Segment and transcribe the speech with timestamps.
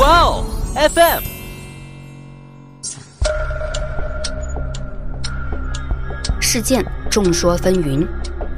[0.00, 1.22] 哇哦，FM。
[6.40, 8.08] 事件众说纷纭，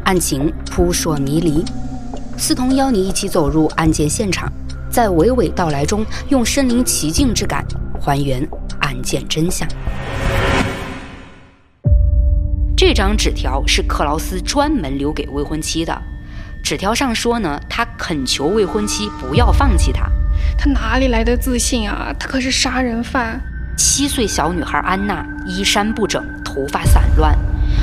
[0.04, 1.64] 案情扑朔迷离。
[2.38, 4.48] 思彤邀你一起走入案件现场，
[4.88, 7.66] 在娓娓道来中，用身临其境之感
[8.00, 8.48] 还原
[8.78, 9.66] 案件真相。
[12.76, 16.02] 这张纸条是克劳斯专门留给未婚妻的。
[16.62, 20.08] 纸条上说呢，他恳求未婚妻不要放弃他。
[20.64, 22.14] 他哪里来的自信啊？
[22.20, 23.40] 他可是杀人犯。
[23.76, 27.36] 七岁小女孩安娜衣衫不整，头发散乱，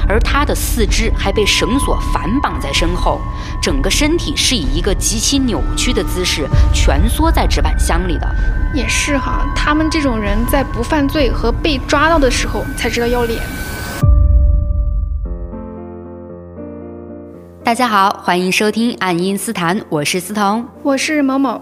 [0.08, 3.20] 而她的四肢还被绳索反绑在身后，
[3.62, 8.36] 整个身体是以一个极其扭曲的姿势蜷缩在纸板箱里的。
[8.74, 13.42] 也是哈，他们这种人在不犯罪和被抓到的时候才知道要脸。
[17.62, 21.62] 大家好，欢迎收听《爱因斯坦》，我是思彤，我是某某。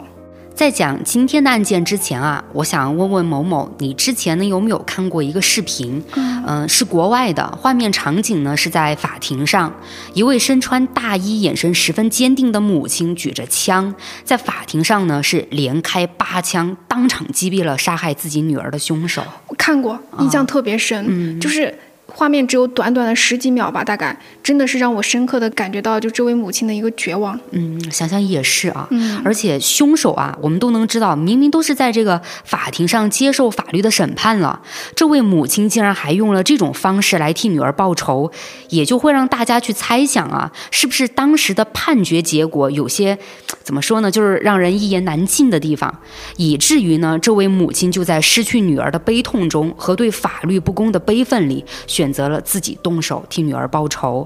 [0.57, 6.03] 在讲今天的案件之前啊，我想问问某某，你之前呢有没有看过一个视频？
[6.15, 9.71] 嗯，是国外的，画面场景呢是在法庭上，
[10.15, 19.21] 一位身穿大衣、眼神十分坚定的母亲举着枪，在法庭上呢是连开八枪，当场击毙了杀害自己女儿的凶手。
[19.49, 21.71] 我看过，印象特别深，嗯就是。
[22.17, 27.39] 画面只有短短的十几秒吧，大概真的是让我深刻的感觉到，就这位母亲的一个绝望。
[27.51, 28.87] 嗯，想想也是啊。
[28.89, 34.59] 嗯，而且凶手啊，我们都能知道，明明都是在这个法庭上接受法律的审判了，
[34.95, 38.31] 这位母亲竟然还用了这种方式来替女儿报仇，
[38.69, 43.15] 也就会让大家去猜想啊，是不是当时的判决结果有些
[43.61, 45.95] 怎么说呢，就是让人一言难尽的地方，
[46.37, 52.06] 以至于呢，这位母亲就在失去女儿的悲痛中和对法律不公的悲愤里选。
[52.07, 54.25] 选择了自己动手替女儿报仇，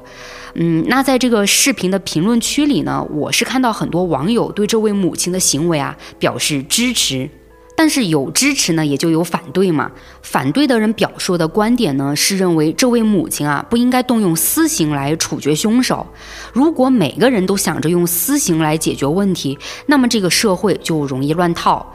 [0.54, 7.28] 嗯，那在这个视频的评论区里呢，我是看到很多网友对这位母亲的行为啊表示支持，
[7.76, 9.92] 但是有支持呢，也就有反对嘛。
[10.22, 16.06] 反对的人表述的观点呢，是认为这位母亲啊不应该动用私刑来处决凶手。
[16.54, 21.92] 如果每个人都想着用私刑来解决问题，那么这个社会就容易乱套。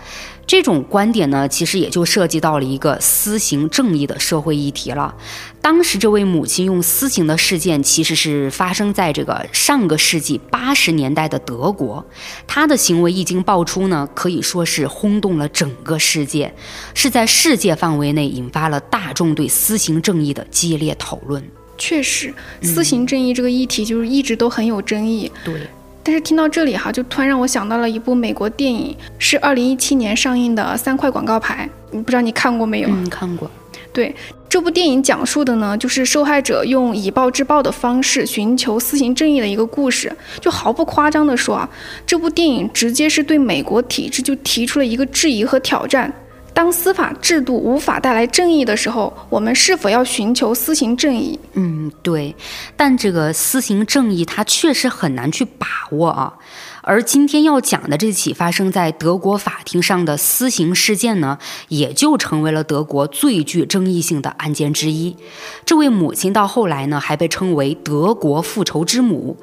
[0.47, 5.15] 这种观点呢，其实也就涉及到了一个私刑正义的社会议题了。
[5.61, 12.07] 当时这位母亲用私刑的事件，其实是发生在这个上个世纪八十年代的德国。
[12.47, 16.55] 她的行为一经爆出呢，可以说是轰动了整个世界，
[16.95, 21.43] 是在世界范围内引发了大众对私刑正义的激烈讨论。
[21.77, 22.33] 确实，
[22.63, 25.31] 私刑正义这个议题就是一直都很有争议。
[25.45, 25.61] 对。
[26.07, 31.69] 但是听到这里哈，就突然让我想到了一部美国电影，是二零一七年上映的《三块广告牌》，
[32.05, 32.89] 不知道你看过没有？
[32.89, 33.51] 嗯，看过。
[33.93, 34.15] 对，
[34.49, 40.15] 这部电影讲述的呢，就是受害者用以暴制暴的方式寻求私刑正义的一个故事。
[40.41, 41.69] 就毫不夸张的说啊，
[42.07, 46.13] 这部电影直接是对美国体制就提出了一个质疑和挑战。
[46.57, 51.39] 当司法制度无法带来正义的时候，我们是否要寻求私刑正义？
[51.53, 52.35] 嗯，对。
[52.75, 56.33] 但这个私刑正义，它确实很难去把握啊。
[56.89, 61.37] 而今天要讲的这起发生在德国法庭上的私刑事件呢，
[61.67, 65.17] 也就成为了德国最具争议性的案件之一。
[65.65, 69.37] 这位母亲到后来呢，还被称为“德国复仇之母”。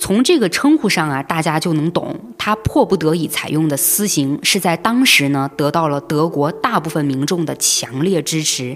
[0.00, 8.74] 从这个称呼上啊，大家就能懂，她迫不得已采用的私刑是在当时呢，得到了德国大部分民众的强烈支持。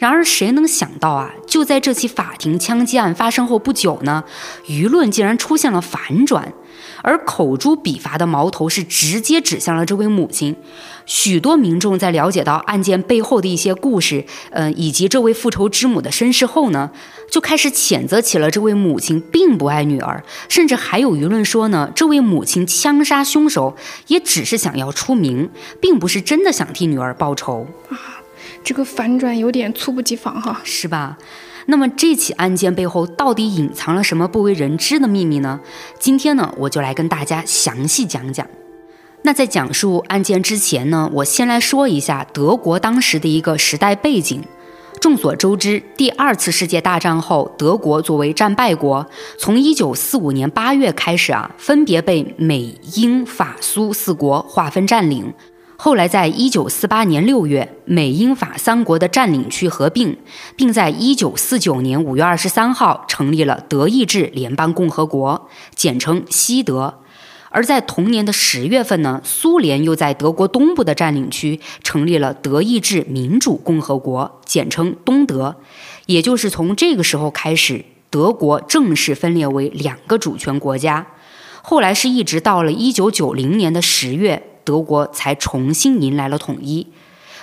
[0.00, 4.24] 然而，谁能想到啊，就在这起法庭枪击案发生后不久呢，
[4.66, 6.52] 舆论竟然出现了反转。
[7.02, 10.56] 而口诛笔伐的矛头是直接指向了这位母亲。
[11.04, 16.90] 许多民众在了解到案件背后的一些故事，呃，以及这位复仇之母的身世后呢，
[17.30, 23.76] 就开始谴责起了这位母亲并不爱女儿，甚至还有舆论说呢，这位母亲枪杀凶手
[24.06, 28.22] 也只是想要出名，并不是真的想替女儿报仇啊。
[28.62, 31.18] 这个反转有点猝不及防哈，是吧？
[31.72, 35.58] 那么这起案件背后到底隐藏了什么不为人知的秘密呢？
[35.98, 38.46] 今天呢，我就来跟大家详细讲讲。
[39.22, 44.42] 那在讲述案件之前呢，我先来说一下德国当时的一个时代背景。
[45.00, 49.06] 众所周知，第二次世界大战后，德国作为战败国，
[49.38, 55.32] 从1945年8月开始啊，分别被美、英、法、苏四国划分占领。
[55.84, 60.16] 后来，在一九四八年六月，美英法三国的占领区合并，
[60.54, 67.00] 并在一九四九年五月二十三号成立了德意志联邦共和国，简称西德。
[67.50, 75.56] 而在同年的十月份呢，苏联又在德国东部的占领区成立了德意志民主共和国，简称东德。
[76.06, 81.08] 也就是从这个时候开始，德国正式分裂为两个主权国家。
[81.60, 84.50] 后来是一直到了一九九零年的十月。
[84.64, 86.86] 德国才重新迎来了统一。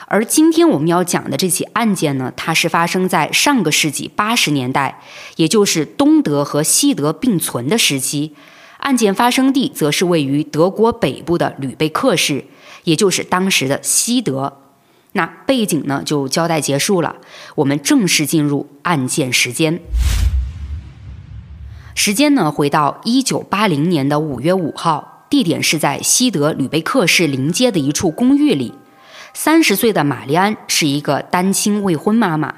[0.08, 5.02] 而今天我们要讲的这起案件呢，它是发生在上个世纪八十年代，
[5.36, 8.34] 也就是东德和西德并存的时期。
[8.80, 12.46] 案件发生地则是位于德国北部的吕贝克市，
[12.86, 14.58] 也就是当时的西德。
[15.12, 17.18] 那背景呢就交代结束了，
[17.56, 19.80] 我们正式进入案件时间。
[21.94, 28.74] 时间呢回到一九八零年的五月五号，地点是在西德吕贝克市临街的一处公寓里。
[29.34, 32.54] 三十岁的玛丽安是一个单亲未婚妈妈。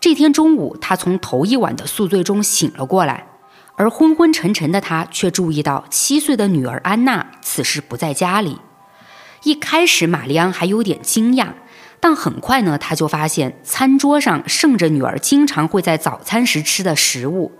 [0.00, 3.26] 这天中午，她从头一晚的宿醉中醒了过来，
[3.74, 8.58] 而昏昏沉沉的她却注意到七岁的女儿安娜此时不在家里。
[9.42, 11.48] 一开始，玛丽安还有点惊讶。
[11.98, 17.52] 但很快呢，她就发现餐桌上剩着女儿经常会在早餐时吃的食物。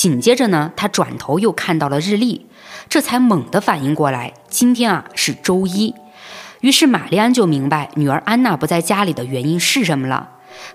[0.00, 2.46] 紧接着呢，他转头又看到了日历，
[2.88, 5.94] 这才猛地反应过来，今天啊是周一。
[6.60, 10.30] 于是玛丽安就明白女儿安娜不在家里的原因是什么了，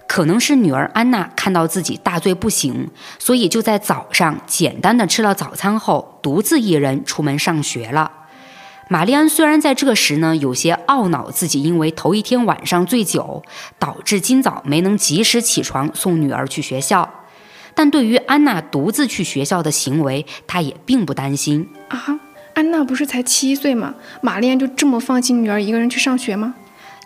[0.08, 8.12] 可能是女儿安娜看到自己大醉不醒，所以就在早上简单的吃了早餐后，独自一人出门上学了。
[8.90, 13.42] 玛丽安虽然在这时呢有些懊恼，自己因为头一天晚上醉酒，
[13.80, 17.25] 导致今早没能及时起床送女儿去学校，
[17.76, 22.20] 但对于安娜独自去学校的行为，她也并不担心啊。
[22.54, 23.94] 安娜不是才七岁吗？
[24.22, 26.56] 玛丽安就这么放心女儿一个人去上学吗？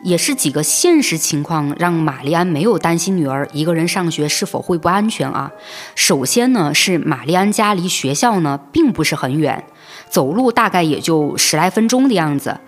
[0.02, 5.52] 也是几个现实情况让玛丽安没有担心女儿一个人上学是否会不安全啊。
[5.94, 9.66] 首先呢，是玛丽安家离学校呢并不是很远。
[10.10, 12.60] 走路大概也就十来分钟的样子，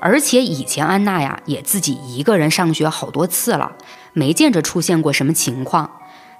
[0.00, 3.72] 而且以前安娜呀也自己一个人上学好多次了，
[4.12, 5.90] 没见着出现过什么情况。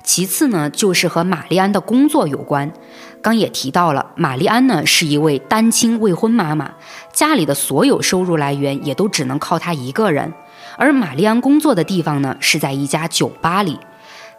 [0.02, 2.72] 其次呢，就是和玛丽安的工作有关。
[3.22, 6.72] 刚也提到了，玛丽安呢是一位单亲未婚妈妈，
[7.12, 10.32] 家里的所有收入来源也都只能靠她一个人。
[10.76, 13.78] 而玛丽安工作的地方呢是在一家酒吧里，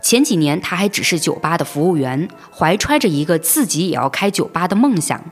[0.02, 5.24] 前几年她还只是酒吧的服务员，怀揣着一个自己也要开酒吧的梦想。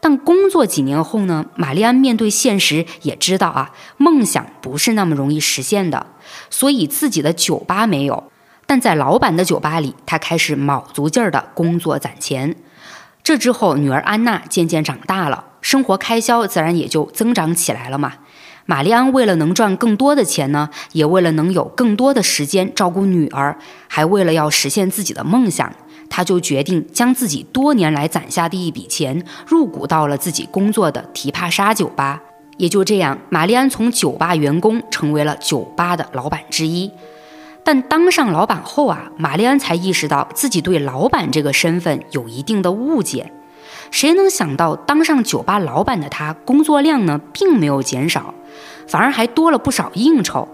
[0.00, 6.06] 但工作几年后呢，玛丽安面对现实也知道啊，梦想不是那么容易实现的，
[6.50, 8.30] 所以自己的酒吧没有，
[8.68, 12.54] 但在老板的酒吧里，他开始卯足劲儿的工作攒钱。
[13.24, 18.12] 这之后，女儿安娜渐渐长大了，生活开销自然也就增长起来了嘛。
[18.66, 23.56] 玛丽安为了能赚更多的钱呢，也为了能有更多的时间照顾女儿，
[23.88, 25.72] 还为了要实现自己的梦想。
[26.10, 32.20] 他就决定将自己多年来攒下的一笔钱入股到了自己工作的提帕莎酒吧，
[32.58, 36.90] 也就这样，玛丽安从酒吧员工成为了酒吧的老板之一。
[37.68, 43.30] 但当上老板后啊，玛丽安才意识到自己对老板这个身份有一定的误解。
[43.90, 48.32] 谁能想到，当上酒吧老板的他，工作量呢并没有减少，
[48.86, 50.48] 反而还多了不少应酬。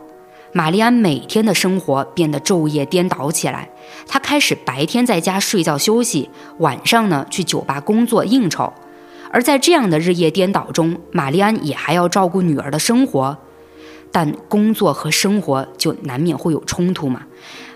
[0.52, 3.68] 玛丽安每天的生活变得昼夜颠倒起来。
[4.08, 6.28] 她开始白天在家睡觉休息，
[6.58, 8.72] 晚上呢去酒吧工作应酬。
[9.30, 13.38] 而在这样的日夜颠倒中，玛丽安也还要照顾女儿的生活。
[14.14, 17.22] 但工作和生活就难免会有冲突嘛。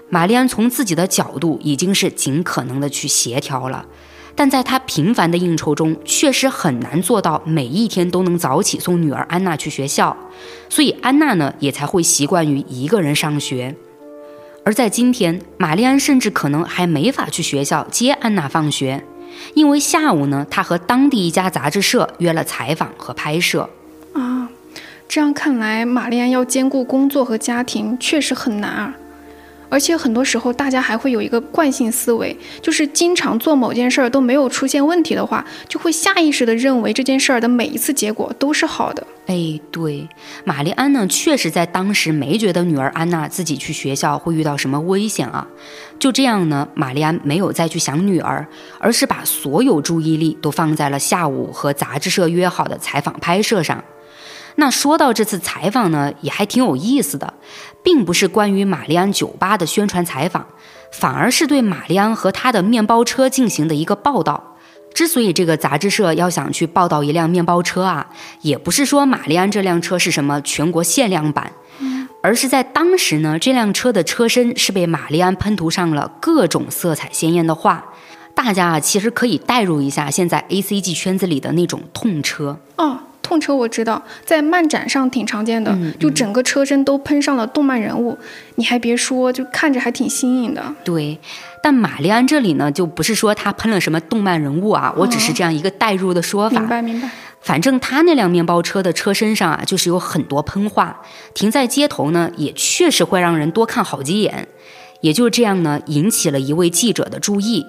[0.08, 3.84] 玛丽安从自己的角度已经是尽可能的去协调了。
[4.36, 10.16] 但在她频繁的应酬中，确实很难做到每一天都能早起送女儿安娜去学校，
[10.68, 13.74] 所以安娜呢也才会习惯于一个人上学。
[14.64, 19.02] 而在今天，玛丽安甚至可能还没法去学校接安娜放学，
[19.54, 23.68] 因为下午呢，她和当地一家杂志社约了采访和拍摄。
[25.08, 28.94] 这样看来，玛丽安要兼顾工作和家庭确实很难啊。
[29.70, 39.06] 而且很多时候，大家还会有一个惯性思维，就是经常做某件事儿都没有出现问题的话，就会下意识地认为这件事儿的每一次结果都是好的。
[39.26, 40.06] 哎，对，
[40.44, 45.46] 玛丽安呢，确实在当时没觉得女儿安娜自己去学校会遇到什么危险啊。
[45.98, 48.46] 就这样呢，玛丽安没有再去想女儿，
[48.78, 53.82] 而是把所有注意力都放在了下午和杂志社约好的采访拍摄上。
[54.60, 57.34] 那说到这次采访呢，也还挺有意思的，
[57.84, 60.44] 并不是关于玛丽安酒吧的宣传采访，
[60.92, 64.56] 反而是对玛丽安和他的面包车进行的一个报道。
[64.92, 68.08] 之所以这个杂志社要想去报道一辆面包车啊，
[68.40, 71.52] 也不是说玛丽安这辆车是什么全国限量版，
[72.20, 77.92] 而是在当时呢，这辆车的车身是被玛丽安喷涂上了各种色彩鲜艳的画。
[78.34, 82.98] 大家啊，其实可以代入一下现在 A C G 圈子里的那种痛车哦。
[83.28, 88.16] 痛车我知道，在漫展上挺常见的，就整个车身都喷上了动漫人物。
[88.54, 90.74] 你还别说，就看着还挺新颖的。
[90.82, 91.18] 对，
[91.62, 96.58] 但玛丽安这里呢，就不是说他喷了什么动漫人物啊，我只是这样一个代入的说法。
[96.58, 97.10] 明白明白。
[97.42, 101.02] 反正他那辆面包车的车身上啊，就是有很多喷画，
[101.34, 104.48] 停在街头呢，也确实会让人多看好几眼。
[105.02, 107.66] 也就这样呢，引起了一位记者的注意。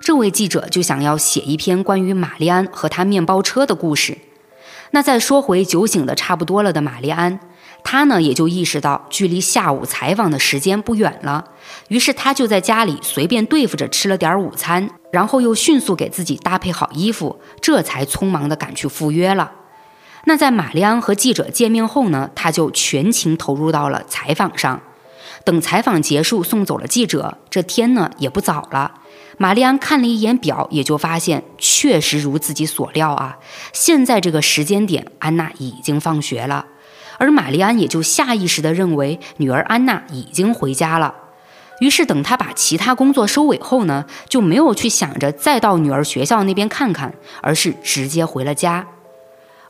[0.00, 4.18] 这位记者就想要写一篇关于玛丽安和他面包车的故事。
[4.94, 7.40] 那再说回酒醒的差不多了的玛丽安，
[7.82, 11.44] 她呢也就意识到距离下午采访的时间不远了，
[11.88, 19.50] 于是她就在家里随便对付着吃了点午餐，然后又迅速给自己搭配好衣服，这才匆忙的赶去赴约了。
[20.26, 24.80] 那在玛丽安和记者见面后呢，她就全情投入到了采访上。
[25.44, 28.92] 等采访结束，送走了记者，这天呢也不早了。
[29.36, 33.38] 玛丽安看了一眼表，也就发现确实如自己所料啊。
[33.72, 36.66] 现在这个时间点，安娜已经放学了，
[37.18, 41.14] 而玛丽安也就下意识地认为女儿安娜已经回家了。
[41.80, 48.86] 于是等她把其他工作收尾后呢，就没有去想着再到女儿学校那边看看，而是直接回了家。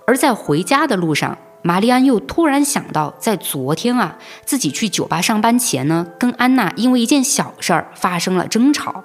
[0.07, 1.39] 而在回家的路上。
[1.67, 9.03] 玛丽安又突然想到，在昨天啊，自己去酒吧上班前呢，跟安娜因为一件小事儿发生了争吵，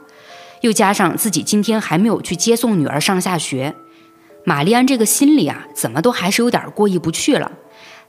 [0.61, 3.75] 又加上自己今天还没有去接送女儿上下学，
[4.43, 7.51] 玛丽安这个心里啊，怎么都还是有点过意不去了。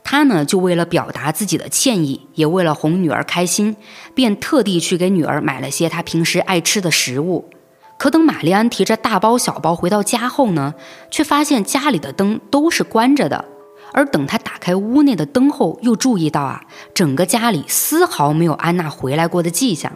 [0.02, 3.76] 她呢，就为了表达自己的歉意，也为了哄女儿开心，
[4.14, 7.50] 便特地去给女儿买了些她平时爱吃的食物。
[7.98, 10.74] 可等玛丽安提着大包小包回到家后呢，
[11.10, 13.44] 却发现家里的灯都是关着的。
[13.92, 16.62] 而等她打开屋内的灯后，又注意到啊，
[16.94, 19.92] 整个家里丝毫没有安娜回来过的迹象。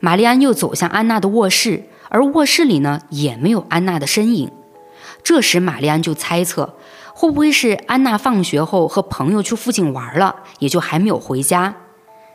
[0.00, 4.50] 玛丽安又走向安娜的卧室，而卧室里呢，也没有安娜的身影。
[5.22, 6.76] 这时，玛丽安就猜测，
[7.12, 11.74] 会不会是安娜放学后和朋友去附近玩了，也就还没有回家。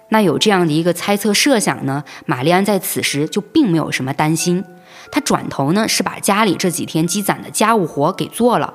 [0.10, 4.66] 那有这样的一个猜测设想呢，玛丽安在此时就并没有什么担心。
[5.10, 8.74] 她转头呢，是把家里这几天积攒的家务活给做了。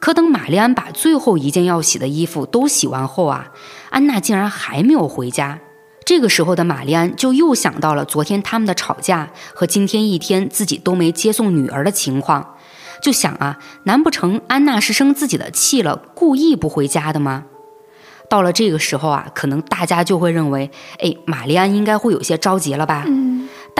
[0.00, 3.52] 可等玛丽安把最后一件要洗的衣服都洗完后啊，
[3.90, 5.60] 安娜竟然还没有回家。
[6.08, 12.54] 这个时候的玛丽安就又想到了昨天他们的吵架和今天一天自己都没接送女儿的情况，
[13.02, 17.44] 就想啊，难不成安娜是生自己的气了，故意不回家的吗？
[18.30, 23.04] 到了这个时候啊，可能大家就会认为，哎，玛丽安应该会有些着急了吧？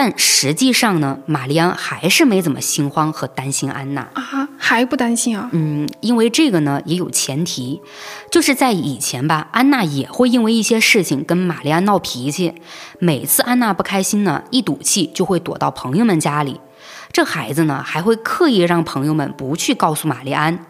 [0.01, 5.49] 但实际上呢，玛丽安还是没怎么心慌和担心安娜啊，还不担心啊？
[5.51, 7.81] 嗯，因为这个呢也有前提，
[8.31, 12.53] 就是在以前吧，安娜也会因为一些事情跟玛丽安闹脾气，
[12.99, 16.61] 每次安娜不开心呢，一赌气就会躲到朋友们家里，
[17.11, 20.65] 这孩子呢还会刻意让朋友们不去告诉玛丽安。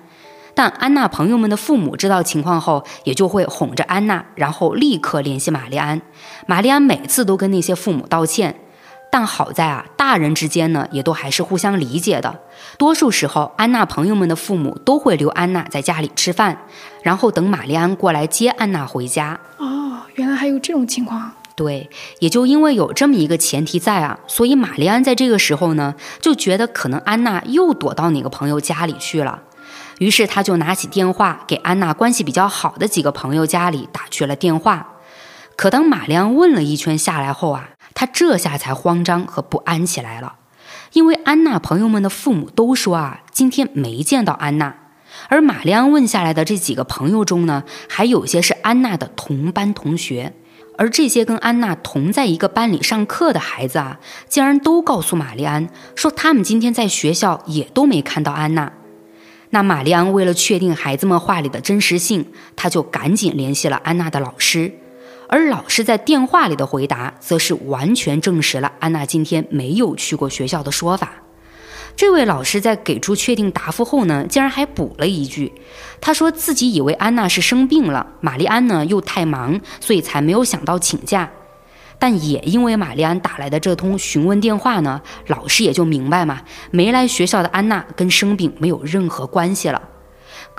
[0.55, 6.01] 但安娜朋友们的父母知道情况后，也就会哄着安娜，然后立刻联系玛丽安。
[6.47, 8.55] 玛丽安每次都跟那些父母道歉，
[9.11, 12.39] 但好在啊，大人之间呢，也都还是互相理解的。
[12.77, 16.57] 多数时候，安娜朋友们的父母都会留安娜在家里吃饭，
[17.01, 19.39] 然后等玛丽安过来接安娜回家。
[19.57, 21.31] 哦，原来还有这种情况。
[21.55, 21.89] 对，
[22.19, 29.41] 也就因为有这么一个前提在啊，所以玛丽安在这个时候呢，就觉得可能安娜又躲到哪个朋友家里去了。
[29.97, 34.87] 于是他就拿起电话，给安娜关系比较好的几个朋友家里打去了电话。
[35.57, 40.35] 可当玛丽安问了一圈下来后啊，他这下才慌张和不安起来了，
[40.93, 44.73] 因为安娜朋友们的父母都说啊，今天没见到安娜。
[45.27, 50.33] 而玛丽安问下来的这几个朋友中呢，还有些是安娜的同班同学，
[50.77, 58.71] 而这些跟安娜同在一个班里上课的孩子啊，竟然都告诉玛丽安说，他们今天在学校也都没看到安娜。
[59.49, 64.71] 那玛丽安为了确定孩子们话里的真实性，他就赶紧联系了安娜的老师，
[65.31, 71.11] 而老师在电话里的回答，则是完全证实了安娜今天没有去过学校的说法。
[71.95, 75.53] 这位老师在给出确定答复后呢，竟然还补了一句，
[76.01, 81.29] 他说自己以为安娜是生病了，玛丽安呢又太忙，所以才没有想到请假。
[81.99, 89.79] 但也因为玛丽安打来的这通询问电话呢，老师也就明白嘛，没来学校的安娜跟生病没有任何关系了。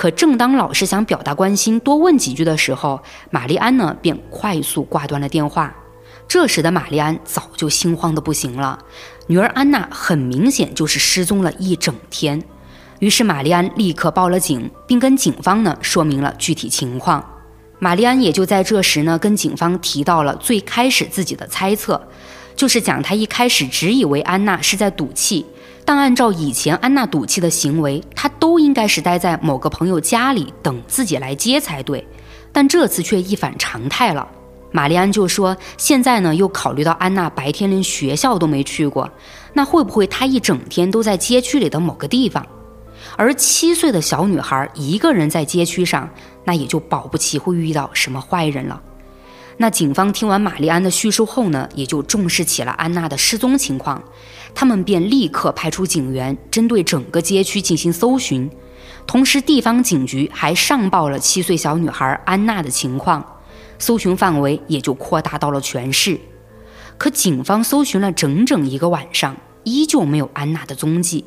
[0.00, 5.76] 可正当老师想表达关心，多问几句的时候，玛丽安呢便快速挂断了电话。
[6.26, 8.78] 这时的玛丽安早就心慌的不行了，
[9.26, 12.42] 女儿安娜很明显就是失踪了一整天。
[13.00, 17.23] 于是玛丽安立刻报了警，并跟警方呢说明了具体情况。
[17.78, 22.00] 玛丽安也就在这时呢，跟警方提到了最开始自己的猜测，
[22.57, 25.45] 就是讲她一开始只以为安娜是在赌气，
[25.84, 32.06] 但按照以前安娜赌气的行为，她都应该是待在某个朋友家里等自己来接才对，
[32.52, 34.26] 但这次却一反常态了。
[34.72, 39.10] 玛丽安就说，现在呢又考虑到安娜白天连学校都没去过，
[39.52, 42.46] 那会不会她一整天都在街区里的某个地方？
[43.16, 46.08] 而七岁的小女孩一个人在街区上，
[46.44, 48.80] 那也就保不齐会遇到什么坏人了。
[49.62, 54.02] 那警方听完玛丽安的叙述后呢，也就重视起了安娜的失踪情况，
[54.55, 58.50] 他们便立刻派出警员，针对整个街区进行搜寻，
[59.07, 63.23] 同时地方警局还上报了七岁小女孩安娜的情况，
[63.79, 66.19] 搜寻范围也就扩大到了全市。
[66.97, 71.26] 可警方搜寻了整整一个晚上，依旧没有安娜的踪迹。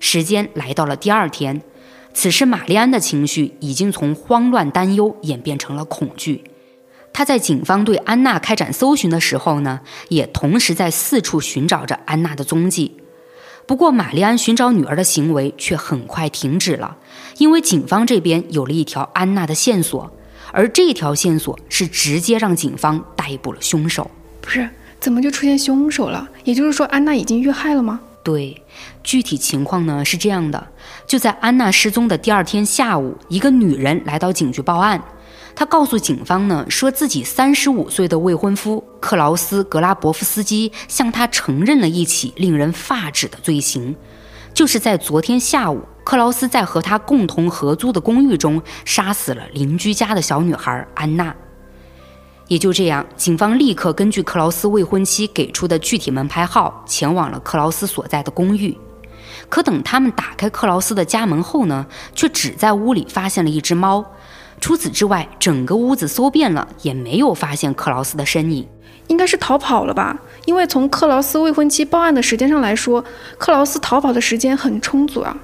[0.00, 1.60] 时间来到了第二天，
[2.14, 6.42] 此时玛丽安的情绪已经从慌乱担忧演变成了恐惧。
[7.16, 9.80] 他在警方对安娜开展搜寻的时候呢，
[10.10, 12.94] 也同时在四处寻找着安娜的踪迹。
[13.64, 16.98] 不过，玛丽安寻找女儿的行为却很快停止了，
[17.38, 20.12] 因为警方这边有了一条安娜的线索，
[20.52, 24.10] 而这条线索是直接让警方逮捕了凶手。
[24.42, 24.68] 不是，
[25.00, 26.28] 怎么就出现凶手了？
[26.44, 27.98] 也就是说，安娜已经遇害了吗？
[28.22, 28.62] 对，
[29.02, 30.66] 具体情况呢是这样的：
[31.06, 35.02] 就在安娜失踪的第二天下午，一个女人来到警局报案。
[35.58, 43.96] 他告诉警方呢，说自己三十五岁的未婚夫克劳斯·格拉伯夫斯基向他承认了一起令人发指的罪行，
[44.52, 51.34] 就是在昨天下午，克劳斯在和他共同合租的公寓中杀死了邻居家的小女孩安娜。
[52.48, 58.76] 也就这样，警方立刻根据克劳斯未婚妻给出的具体门牌号，前往了克劳斯所在的公寓。
[59.48, 64.04] 可等他们打开克劳斯的家门后呢，却只在屋里发现了一只猫。
[64.60, 68.66] 除此之外，整个屋子搜遍了，也没有发现克劳斯的身影，
[69.08, 70.18] 应该是逃跑了吧？
[70.44, 73.04] 因为从克劳斯未婚妻报案的时间上来说，
[73.38, 75.36] 克劳斯逃跑的时间很充足啊。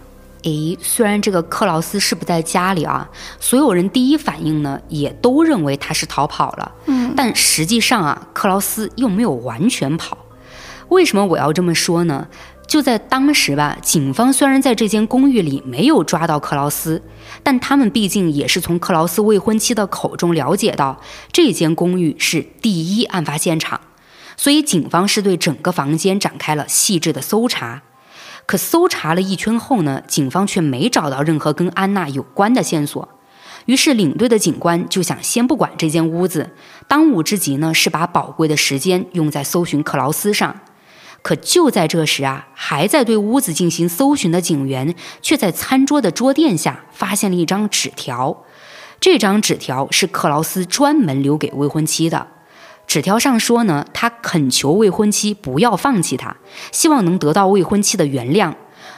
[0.44, 6.72] 诶，虽然这个克劳斯是不在家里啊，所有人第一反应呢，也都认为他是逃跑了。
[6.86, 10.18] 嗯，但实际上啊，克劳斯又没有完全跑。
[10.88, 12.26] 为什么我要这么说呢？
[12.66, 17.02] 就在当时吧，警方虽然在这间公寓里没有抓到克劳斯，
[17.42, 21.00] 但他们毕竟也是从克劳斯未婚妻的口中了解到
[21.30, 23.80] 这间公寓是第一案发现场，
[24.36, 27.82] 所以警方是对整个房间展开了细致的搜查。
[28.46, 33.08] 可搜查了一圈后呢，警方却没找到任何跟安娜有关的线索。
[33.66, 36.50] 于是领队的警官就想先不管这间屋子，
[36.88, 40.60] 当务之急呢是把宝贵的时间用在搜寻克劳斯上。
[41.22, 48.44] 可就在这时啊，还在对屋子进行搜寻的警员，却在餐桌的桌垫下发现了一张纸条。
[49.00, 52.26] 这张纸条是克劳斯专门留给未婚妻的。
[52.86, 56.36] 纸条上说呢，他恳求未婚妻不要放弃他，
[56.72, 58.52] 希望能得到未婚妻的原谅。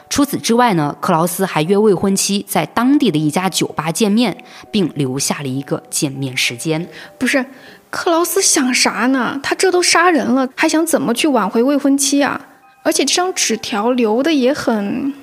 [0.08, 6.88] 除此之外呢，克劳斯还约未婚妻在当地的一家酒吧见面，并留下了一个见面时间。
[7.18, 7.44] 不是。
[7.94, 9.38] 克劳斯想啥呢？
[9.40, 12.40] 他这都杀人了，还想怎么去挽回未婚妻啊？
[12.82, 15.14] 而且这张纸条留的也很，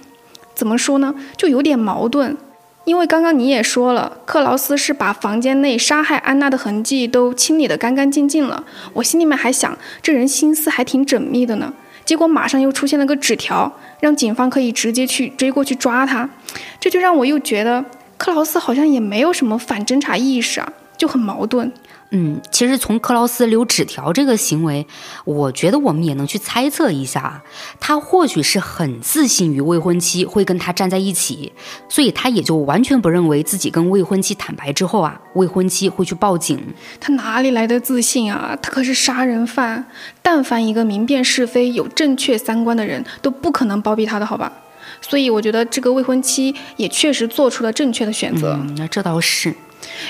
[0.56, 1.14] 怎么说呢？
[1.36, 2.38] 就有点矛盾。
[2.86, 8.64] 因为刚刚你也说了，克劳斯是把房间内杀害安娜的痕迹都清理得干干净净了。
[8.94, 11.74] 我心里面还想，这人心思还挺缜密的呢。
[12.06, 16.30] 结果马上又出现了个纸条，让警方可以直接去追过去抓他。
[16.80, 17.84] 这就让我又觉得
[18.18, 21.70] 克劳斯好像也没有什么反侦查意识啊，就很矛盾。
[22.14, 24.86] 嗯，其实从克劳斯留纸条这个行为，
[25.24, 27.42] 我觉得我们也能去猜测一下，
[27.80, 31.54] 他或许是很自信于未婚妻会跟他站在一起，
[31.88, 36.62] 所以他也就完全不认为自己跟未婚妻坦白之后啊，未婚妻会去报警。
[37.00, 38.58] 他哪里来的自信啊？
[38.62, 39.86] 他可是杀人犯，
[40.22, 44.52] 但凡一个明辨是非、有正确三观的人，都不可能包庇他的，好吧？
[45.00, 48.60] 所以我觉得这个未婚妻也确实做出了正确的选择。
[48.76, 49.56] 那这倒是。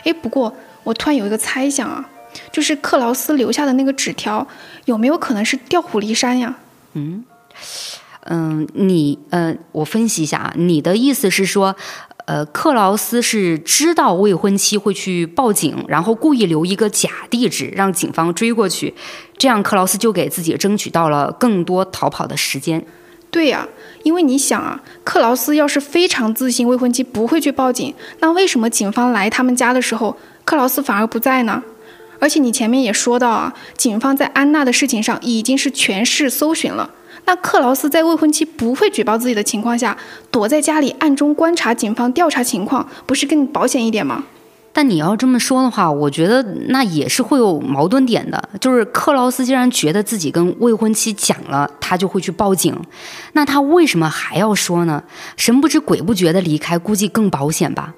[0.03, 0.51] 哎，不过。
[0.84, 2.10] 我突然有一个猜想啊，
[2.52, 4.48] 就是克劳斯留下的那个纸条，
[4.86, 6.56] 有没有可能是调虎离山呀？
[6.94, 7.24] 嗯
[8.26, 11.76] 嗯，你呃，我分析一下啊，你的意思是说，
[12.26, 18.94] 呃，克劳斯是知道未婚妻会去报警，然后故意留一个假地址让警方追过去，
[19.38, 22.86] 这样克劳斯就给自己争取到了更多逃跑的时间。
[23.32, 23.67] 对呀，
[24.03, 30.17] 因为你想啊，克劳斯要是非常自信未婚妻不会去报警，那为什么警方来他们家的时候？
[30.43, 31.61] 克劳斯反而不在呢，
[32.19, 36.89] 而且你前面也说到啊，警方在安娜的事情上已经是全市搜寻了。
[37.25, 39.95] 那克劳斯在未婚妻不会举报自己的情况下，
[40.31, 44.23] 躲在家里暗中观察警方调查情况，不是更保险一点吗？
[44.73, 48.41] 但你要这么说的话，我觉得那也是会有矛盾点的。
[48.60, 52.75] 就是克劳斯既然觉得自己跟未婚妻讲了，他就会去报警，
[53.34, 55.03] 那他为什么还要说呢？
[55.36, 57.93] 神不知鬼不觉的离开，估计更保险吧。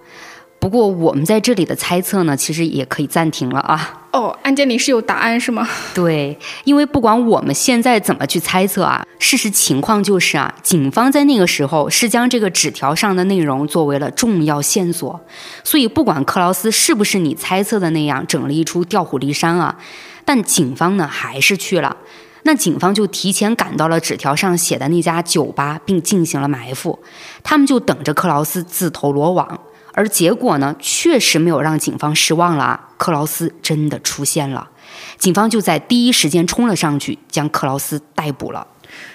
[0.63, 4.05] 不过我们在这里的猜测呢，其实也可以暂停了啊。
[4.13, 5.67] 哦，案件里是有答案是吗？
[5.93, 15.19] 对，因为不管我们现在怎么去猜测啊，事实情况就是啊，警方在那个时候是将这个纸条上的内容作为了重要线索，
[15.65, 19.77] 所以不管克劳斯是不是你猜测的那样整了一出调虎离山啊，
[20.23, 21.97] 但警方呢还是去了。
[22.43, 26.97] 那警方就提前赶到了纸条上写的那家酒吧，并进行了埋伏。
[27.43, 29.59] 他们就等着克劳斯自投罗网，
[29.93, 32.89] 而结果呢，确实没有让警方失望了啊！
[32.97, 34.69] 克劳斯真的出现了，
[35.17, 38.65] 警方就在第一时间冲了上去，将克劳斯逮捕了。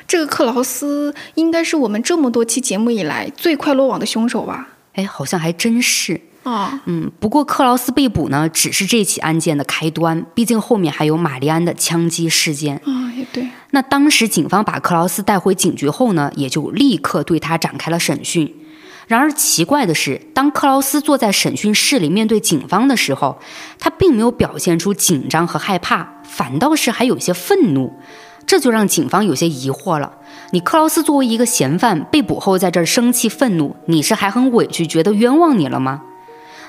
[0.06, 4.68] 这个克劳斯应该是我们这么多期节目以来最快落网的凶手吧？
[4.94, 6.20] 哎，好像还真是。
[6.44, 12.76] 啊，嗯，不过克劳斯被捕呢，只是这起案件的开端，毕竟后面还有玛丽安的枪击事件。
[12.86, 13.46] 啊，也对。
[13.72, 18.54] 那当时警方把克劳斯带回警局后呢，也就立刻对他展开了审讯。
[19.08, 23.38] 然而奇怪的是，当克劳斯坐在审讯室里面对警方的时候，
[23.78, 27.94] 他并没有表现出紧张和害怕，反倒是还有些愤怒，
[28.46, 30.12] 这就让警方有些疑惑了。
[30.50, 36.02] 你克劳斯作为一个嫌犯被捕后在这儿生气愤怒，你是还很委屈，觉得冤枉你了吗？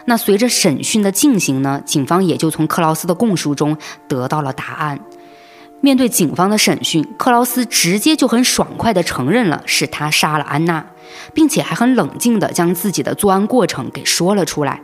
[0.06, 5.02] 那随着审讯的进行呢，警方也就从克劳斯的供述中得到了答案。
[5.82, 10.86] 面对警方的审讯，克劳斯直接就很爽快地承认了是他杀了安娜，
[11.34, 14.82] 并且还很冷静地将自己的作案过程给说了出来。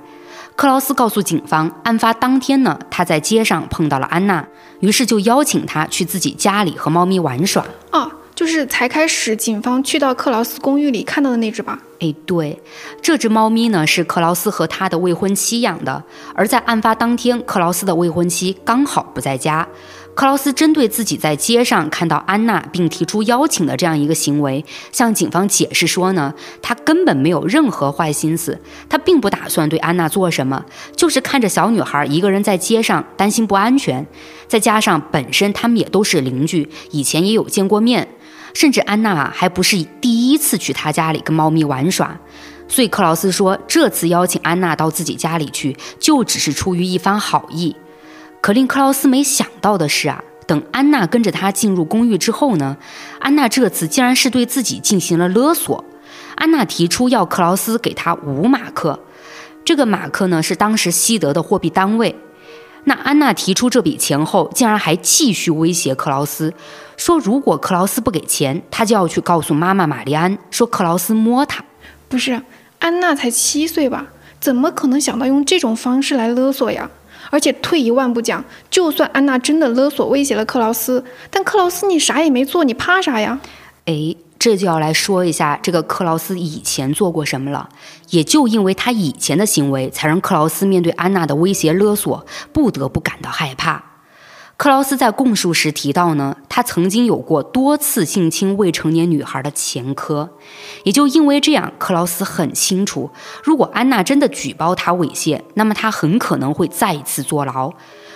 [0.55, 4.47] 克劳斯告诉警方，案发当天呢，他在街上碰到了安娜，
[4.79, 7.65] 于是就邀请她去自己家里和猫咪玩耍。
[7.91, 8.11] 哦。
[8.35, 11.79] 就是才开始，警方去到克劳斯公寓里看到的那只吧？
[11.99, 12.62] 哎，对，
[13.01, 16.03] 这只猫咪呢是克劳斯和他的未婚妻养的，
[16.34, 19.67] 而在案发当天，克劳斯的未婚妻刚好不在家。
[20.13, 34.08] 克劳斯针对自己在街上看到安娜并提出邀请的这样一个行为，向警方解释说呢，他根本没有任何坏心思，他并不打算对安娜做什么，就是看着小女孩一个人在街上，担心不安全。
[34.47, 38.08] 再加上本身他们也都是邻居，以前也有见过面。
[38.55, 42.17] 甚至安娜啊，还不是第一次去他家里跟猫咪玩耍，
[42.69, 47.75] 所以克劳斯说，这次邀请安娜到自己家里去，就只是出于一番好意。
[48.41, 52.77] 可令克劳斯没想到的是啊，等安娜跟着他进入公寓之后呢，
[53.19, 55.83] 安娜这次竟然是对自己进行了勒索。
[56.35, 58.99] 安娜提出要克劳斯给她五马克，
[59.65, 62.15] 这个马克呢是当时西德的货币单位。
[62.85, 66.53] 那安娜提出这笔钱后，竟然还继续威胁克劳斯，
[66.97, 71.63] 说如果克劳斯不给钱，他就要去告诉妈妈玛丽安，说克劳斯摸她。
[72.07, 72.41] 不是，
[72.79, 74.07] 安娜才七岁吧？
[74.39, 76.89] 怎么可能想到用这种方式来勒索呀？
[77.31, 83.39] 而且退一万步讲，就算安娜真的勒索威胁了克劳斯，但克劳斯你啥也没做，你怕啥呀？
[83.85, 84.15] 哎。
[84.45, 87.67] 这就要来说一下这个克劳斯以前做过什么了。
[88.12, 93.84] 也就因为他以前的行为，才让克劳斯面对安娜的威胁勒索，不得不感到害怕。
[94.55, 100.29] 克劳斯在供述时提到呢，他曾经有过多次性侵未成年女孩的前科。
[100.84, 103.10] 也就因为这样，克劳斯很清楚，
[103.43, 107.73] 如果安娜真的举报他猥亵，那么他很可能会再一次坐牢。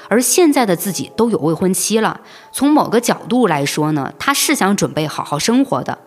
[0.07, 5.97] 而现在的自己都有未婚妻了，从某个角度来说呢，他是想准备好好生活的。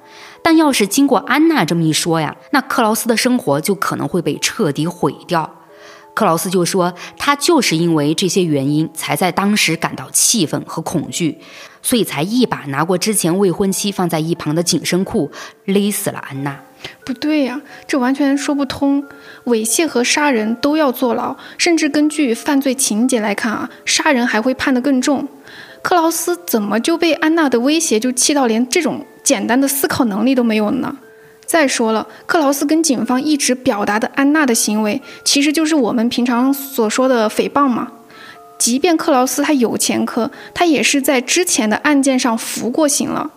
[0.42, 5.58] 但要是经过安娜这么一说呀，那克劳斯的生活就可能会被彻底毁掉。
[6.14, 11.38] 克劳斯就说，他就是因为这些原因，才在当时感到气愤和恐惧，
[11.80, 15.30] 所以才一把拿过之前未婚妻放在一旁的紧身裤，
[15.64, 16.60] 勒死了安娜。
[17.06, 19.02] 不对呀，这完全说不通。
[19.46, 25.26] 猥亵和杀人都要坐牢，甚至根据犯罪情节来看啊，杀人还会判得更重。
[25.80, 30.96] 克劳斯怎么就被安娜的威胁就气到连这种简单的思考能力都没有呢？
[31.44, 37.92] 再说了，克劳斯跟警方一直表达的安娜的行为，其实就是我们平常所说的诽谤嘛。
[38.58, 43.32] 即便克劳斯他有前科，他也是在之前的案件上服过刑了。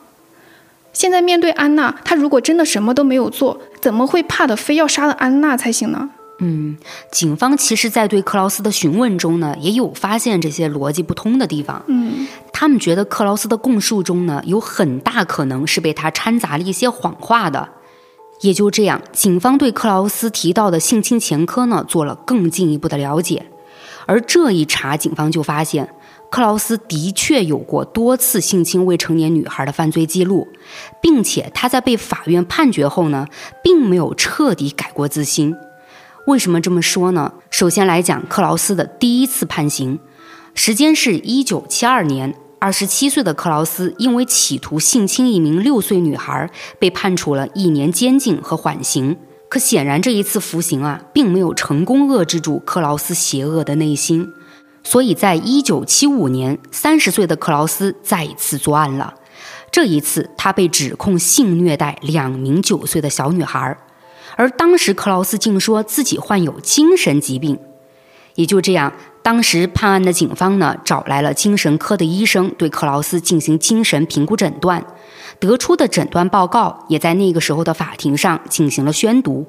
[0.93, 6.11] 现在面对安娜，他如果真的什么都没有做，怎么会怕的非要杀了安娜才行呢？
[6.39, 6.77] 嗯，
[7.11, 11.81] 警方其实，在对克劳斯的询问中呢，也有发现这些逻辑不通的地方。
[11.87, 17.69] 嗯，他们觉得克劳斯的供述中呢，有很大可能是被他掺杂了一些谎话的。
[18.41, 23.45] 也就这样，警方对克劳斯提到的性侵前科呢，做了更进一步的了解。
[24.05, 25.89] 而这一查，警方就发现。
[26.31, 30.45] 克劳斯的确有过多次性侵未成年女孩的犯罪记录，
[31.01, 33.27] 并且他在被法院判决后呢，
[33.63, 35.55] 并没有彻底改过自新。
[36.25, 37.33] 为什么这么说呢？
[37.51, 39.99] 首先来讲，克劳斯的第一次判刑
[40.55, 49.15] 时间是一九七二年，二十七岁的克劳斯因为企图性侵一名六岁女孩，被判处了一年监禁和缓刑。
[49.47, 54.27] 可显然这一次服刑啊，并没有成功遏制住克劳斯邪恶的内心，
[54.83, 59.13] 所以在一九七五年，三十岁的克劳斯再一次作案了。
[59.71, 63.77] 这一次，他被指控性虐待两名九岁的小女孩，
[64.35, 67.59] 而当时克劳斯竟说自己患有精神疾病。
[68.35, 68.91] 也就这样，
[69.23, 74.85] 当时判案的警方呢，找来了精神科的医生，对克劳斯进行精神评估诊断，
[75.39, 79.47] 得出的诊断报告也在那个时候的法庭上进行了宣读。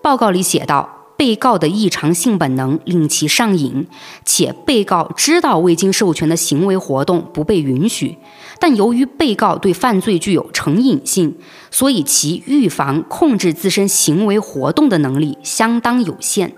[0.00, 3.86] 报告里写道，被告的异常性本能令其上瘾，
[4.24, 8.18] 且被告知道未经授权的行为活动不被允许，
[8.58, 11.36] 但由于被告对犯罪具有成瘾性，
[11.70, 16.54] 所以其预防控制自身行为活动的能力相当有限。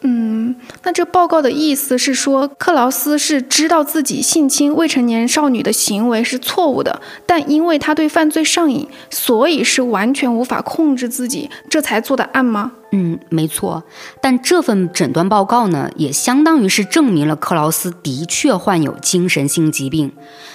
[0.00, 0.35] 嗯，
[0.82, 12.72] 那这报告的意思是说，克劳斯是知道自己性侵未成年少女的行为是错误的，但因为他对犯罪上瘾，所以是完全无法控制自己，这才做的案吗？
[12.92, 13.82] 嗯，没错。
[14.20, 20.12] 但这份诊断报告呢，也相当于是证明了克劳斯的确患有精神性疾病，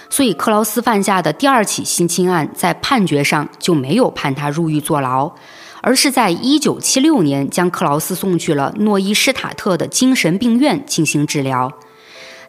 [0.09, 5.33] 所以克劳斯犯下的第二起性侵案在判决上就没有判他入狱坐牢。
[5.81, 11.71] 而是在一九七六年将克劳斯送去了诺伊施塔特的精神病院进行治疗，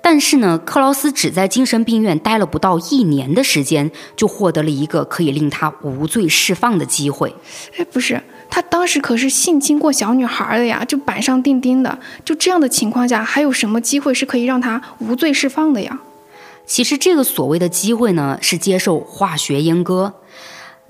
[0.01, 7.35] 但是呢，克劳斯只在精神病院待了不到一年的时间，就获得了一个可以令他无罪释放的机会。
[7.77, 11.99] 哎，不是，他当时可是性侵过小女孩的呀，就板上钉钉的。
[12.25, 16.01] 就这样的情况下，还有什么机会是可以让他无罪释放的呀？
[16.67, 20.15] 其实这个所谓的机会呢，是接受化学阉割。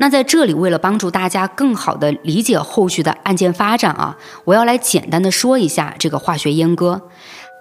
[0.03, 7.03] 那在这里，为了帮助大家更好地理解后续的案件发展啊，我要来简单的说一下这个化学阉割。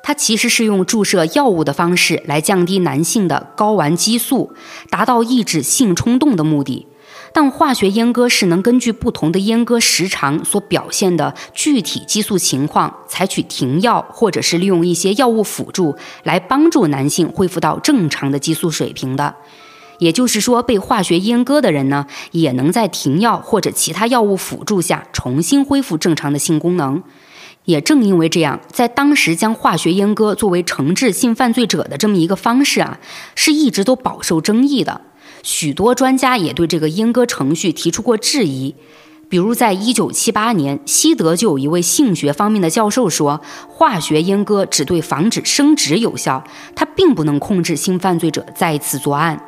[0.01, 4.55] 它其实是用注射药物的方式来降低男性的睾丸激素，
[4.89, 6.87] 达到抑制性冲动的目的。
[7.31, 19.35] 但化学阉割是能根据不同的阉割时长所表现的具体激素情况，采取停药或者是利用一些药物辅助来帮助男性恢复到正常的激素水平的。
[20.01, 27.03] 也就是说，被化学阉割的人呢，也能在停药或者其他药物辅助下重新恢复正常的性功能。
[27.65, 32.97] 也正因为这样，在当时将化学阉割作为惩治性犯罪者的这么一个方式啊，
[33.35, 35.01] 是一直都饱受争议的。
[35.43, 38.73] 许多专家也对这个阉割程序提出过质疑。
[39.29, 46.43] 比如，在一九七八年，西德就有一位性学方面的教授说，化学阉割只对防止生殖有效，
[46.75, 49.39] 它并不能控制性犯罪者再次作案。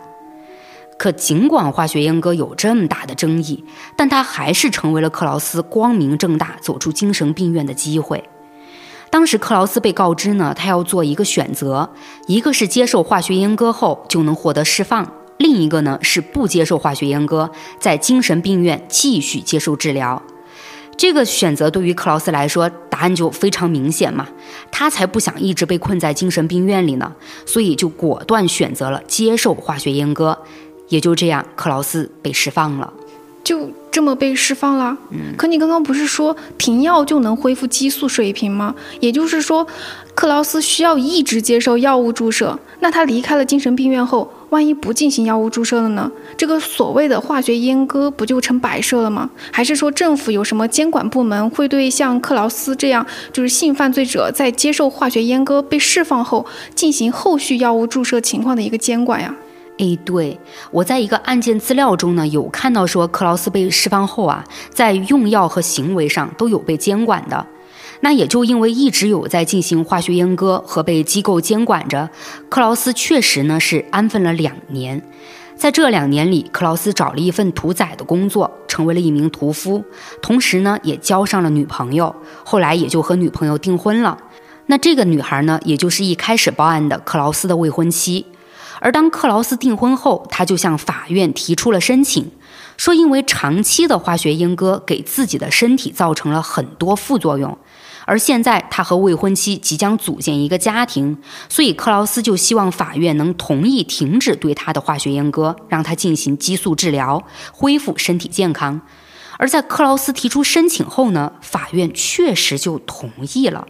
[0.98, 3.64] 可尽管化学阉割有这么大的争议，
[3.98, 8.24] 但它还是成为了克劳斯光明正大走出精神病院的机会。
[9.10, 11.92] 当时克劳斯被告知呢，他要做一个选择，
[12.26, 20.22] 一个是接受化学阉割后就能获得释放，另一个呢是不接受化学阉割，在精神病院继续接受治疗。
[20.98, 24.28] 这个选择对于克劳斯来说，答案就非常明显嘛，
[24.72, 27.14] 他才不想一直被困在精神病院里呢，
[27.46, 30.40] 所以就果断选择了接受化学阉割。
[30.94, 32.94] 也就这样，克劳斯被释放了，
[33.44, 34.96] 就这么被释放了。
[35.10, 38.76] 嗯，可你刚刚不是说停药就能恢复激素水平吗？
[39.00, 39.66] 也就是说，
[40.14, 42.60] 克劳斯需要一直接受药物注射。
[42.80, 46.12] 那他离开了精神病院后，万一不进行药物注射了呢？
[46.38, 49.28] 这个所谓的化学阉割不就成摆设了吗？
[49.52, 59.34] 还是说政府有什么监管部门会对像克劳斯这样就是性犯罪者在接受化学阉割被释放后进行后续药物注射情况的一个监管呀？
[59.80, 60.40] 哎，对
[60.72, 67.48] 我在一个案件资料中呢，有看到说克劳斯被释放后啊，在用药和行为上都有被监管的。
[68.02, 72.10] 那也就因为一直有在进行化学阉割和被机构监管着，
[72.50, 75.02] 克劳斯确实呢是安分了两年。
[75.56, 79.84] 在这两年里，克劳斯找了一份屠宰的工作，成为了一名屠夫，
[80.22, 84.18] 同时呢也交上了女朋友，后来也就和女朋友订婚了。
[84.66, 88.26] 那这个女孩呢，也就是一开始报案的克劳斯的未婚妻。
[88.84, 92.30] 而当克劳斯订婚后，他就向法院提出了申请，
[92.76, 97.58] 说因为长期的化学阉割给自己的身体造成了很多副作用，
[98.04, 101.18] 而现在他和未婚妻即将组建一个家庭，
[101.48, 108.82] 所以克劳斯就希望法院能同意停止对他的化学阉割，让他进行激素治疗，恢复身体健康。
[109.38, 113.66] 而在克劳斯提出申请后呢，法院确实就同意了。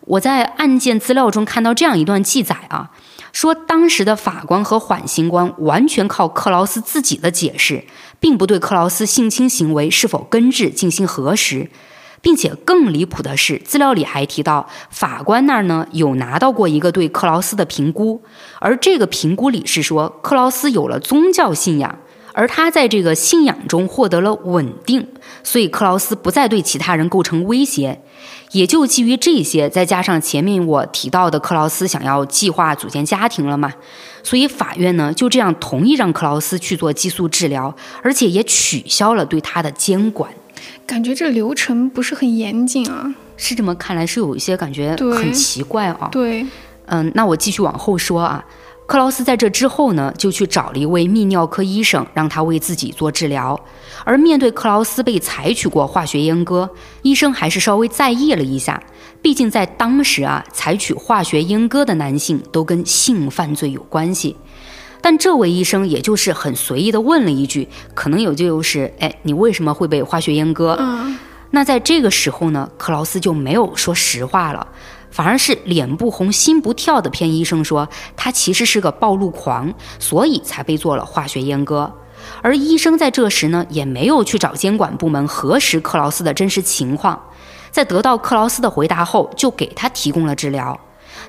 [0.00, 2.90] 我在案件资料中看到这样一段记载啊。
[3.32, 7.84] 说当时的法官和缓刑官完全靠克劳斯自己的解释，
[8.18, 11.70] 并不对克劳斯性侵行为是否根治进行核实，
[12.20, 18.22] 并且更离谱的是，资料里还提到法官那儿呢有拿到过一个对克劳斯的评估，
[18.60, 21.98] 而这个评估里是说克劳斯有了宗教信仰，
[22.32, 25.06] 而他在这个信仰中获得了稳定，
[25.44, 28.00] 所以克劳斯不再对其他人构成威胁。
[28.52, 33.72] 也就基于这些，再加上前面我提到的克劳斯想要计划组建家庭了嘛，
[34.22, 40.30] 所以法院呢就这样同意让克劳斯去做激素治疗，而且也取消了对他的监管。
[40.86, 43.14] 感觉这流程不是很严谨啊。
[43.36, 46.08] 是这么看来，是有一些感觉很奇怪啊。
[46.10, 46.44] 对，
[46.86, 48.44] 嗯，那我继续往后说啊。
[48.88, 53.60] 克劳斯在这之后呢，就去找了一位泌尿科医生，让他为自己做治疗。
[54.02, 56.70] 而面对克劳斯被采取过化学阉割，
[57.02, 58.82] 医生还是稍微在意了一下。
[59.20, 64.34] 毕竟在当时啊，采取化学阉割的男性都跟性犯罪有关系。
[65.02, 70.74] 但这位医生也就是很随意的问了一句，可能有就是，哎，你为什么会被化学阉割？
[70.80, 71.18] 嗯。
[71.50, 74.66] 那在这个时候呢，克劳斯就没有说实话了，
[75.10, 81.92] 反而是脸不红心不跳的骗医生说他其实是个暴露狂，所以才被做了化学阉割。
[82.42, 87.20] 而医生在这时呢，也没有去找监管部门核实克劳斯的真实情况，
[87.70, 90.78] 在得到克劳斯的回答后，就给他提供了治疗。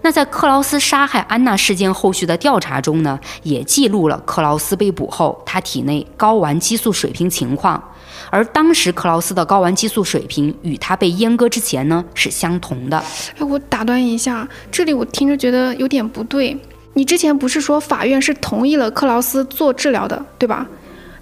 [0.01, 7.81] 那在克劳斯杀害安娜事件后续的调查中呢，也记录了克劳斯被捕后他体内睾丸激素水平情况。
[8.29, 12.97] 而当时克劳斯的睾丸激素水平与他被阉割之前呢是相同的。
[13.37, 16.57] 哎，我打断一下，这里我听着觉得有点不对。
[16.93, 20.67] 你之前不是说法院是同意了克劳斯做治疗的，对吧？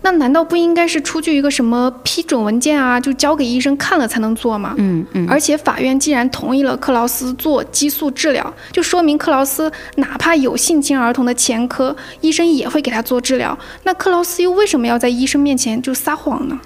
[0.04, 4.74] 那难道不应该是出具一个什么批准文件啊，就交给医生看了才能做吗？
[4.78, 5.28] 嗯嗯。
[5.30, 13.58] 而且法院既然同意了克劳斯做激素治疗，就说明克劳斯哪怕有性侵儿童的前科，医生也会给他做治疗。
[13.84, 16.58] 那克劳斯又为什么要在医生面前就撒谎呢？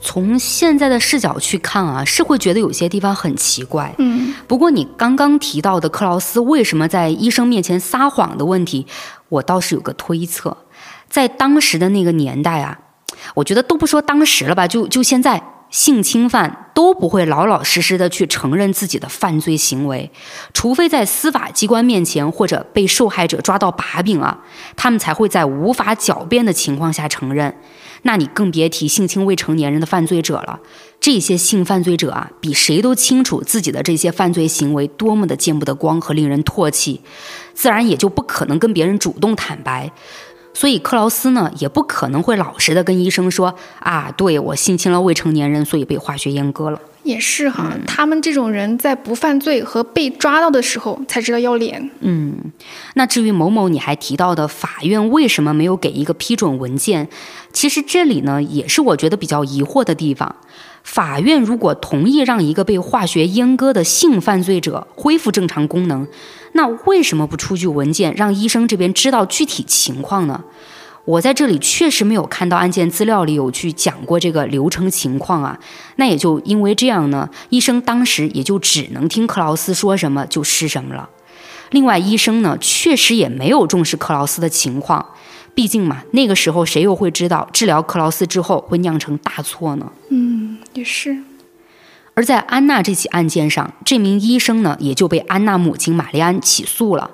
[0.00, 3.94] 从现在的视角去看啊，是会觉得有些地方很奇怪。
[3.98, 8.86] 嗯，不过你刚刚提到的克劳斯为什么在医生面前撒谎的问题，
[9.28, 10.56] 我倒是有个推测，
[11.08, 12.78] 在当时的那个年代啊，
[13.34, 20.10] 我觉得都不说当时了吧，就就现在，性侵犯都不会老老实实的去承认自己的犯罪行为，
[20.54, 24.38] 除非在司法机关面前或者被受害者抓到把柄啊，
[24.76, 27.54] 他们才会在无法狡辩的情况下承认。
[28.02, 30.60] 那你更别提性侵未成年人的犯罪者了。
[31.00, 37.00] 这些性犯罪者啊，比谁都清楚自己的这些犯罪行为多么的见不得光和令人唾弃，
[37.54, 39.92] 自然也就不可能跟别人主动坦白。
[40.54, 46.80] 所以克劳斯呢，也不可能会老实的跟医生说啊，对我性侵了未成年人，所以被化学阉割了。
[47.08, 51.90] 也是哈，他们这种人在不犯罪和被抓到的时候才知道要脸。
[52.00, 52.36] 嗯，
[52.94, 57.08] 那至于某某，你还提到的法院为什么没有给一个批准文件？
[57.52, 60.36] 其实这里呢，也是我觉得比较疑惑的地方。
[60.84, 66.06] 法院如果同意让一个被化学阉割的性犯罪者恢复正常功能，
[66.52, 70.44] 那为什么不出具文件让医生这边知道具体情况呢？
[71.08, 75.58] 我在这里确实没有看到案件资料里有去讲过这个流程情况啊，
[75.96, 81.08] 那也就因为这样呢，医生当时也就只能听克劳斯说什么就是什么了。
[81.70, 85.14] 另外，医生呢确实也没有重视克劳斯的情况，
[85.54, 89.90] 毕竟嘛，那个时候谁又会知道治疗克劳斯之后会酿成大错呢？
[90.10, 91.16] 嗯，也是。
[92.12, 97.12] 而在安娜这起案件上，这名医生呢也就被安娜母亲玛丽安起诉了。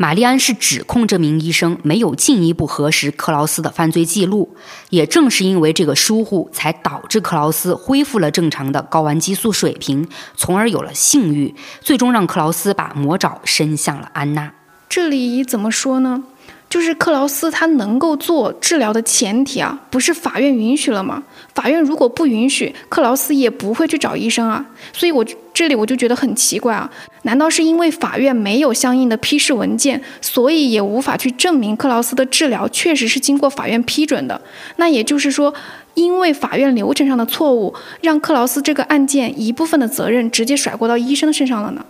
[0.00, 4.56] 玛丽安是指控这名医生没有进一步核实克劳斯的犯罪记录，
[4.88, 14.54] 也正是因为这个疏忽，才导致克劳斯恢复了正常的睾丸激素水平，从而有了性欲，最终让克劳斯把魔爪伸向了安娜。
[14.88, 16.24] 这里怎么说呢？
[16.70, 21.20] 就是克劳斯他能够做治疗的前提啊，不是法院允许了吗？
[21.52, 24.64] 法院如果不允许，克劳斯也不会去找医生啊。
[24.92, 26.88] 所以，我这里我就觉得很奇怪啊，
[27.22, 34.40] 难道是因为法院没有相应的批示文件，所以也无法去证明克劳斯的治疗确实是经过法院批准的？
[34.76, 35.52] 那也就是说，
[35.94, 41.84] 因为法院流程上的错误，让克劳斯这个案件一部分的责任直接甩锅到医生身上了呢？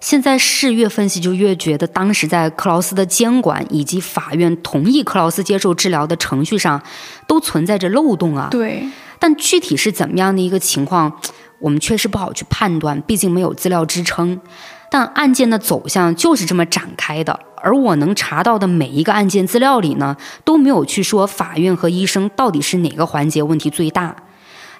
[0.00, 6.82] 现在是越分析就越觉得，当时在克劳斯的监管以及法院同意克劳斯接受治疗的程序上，
[7.26, 8.48] 都存在着漏洞啊。
[8.50, 11.12] 对，但具体是怎么样的一个情况，
[11.58, 14.40] 我们确实不好去判断，毕竟没有资料支撑。
[14.90, 24.16] 但案件的走向就是这么展开的，而我能查到的每一个案件资料里呢，都没有去说法院和医生到底是哪个环节问题最大。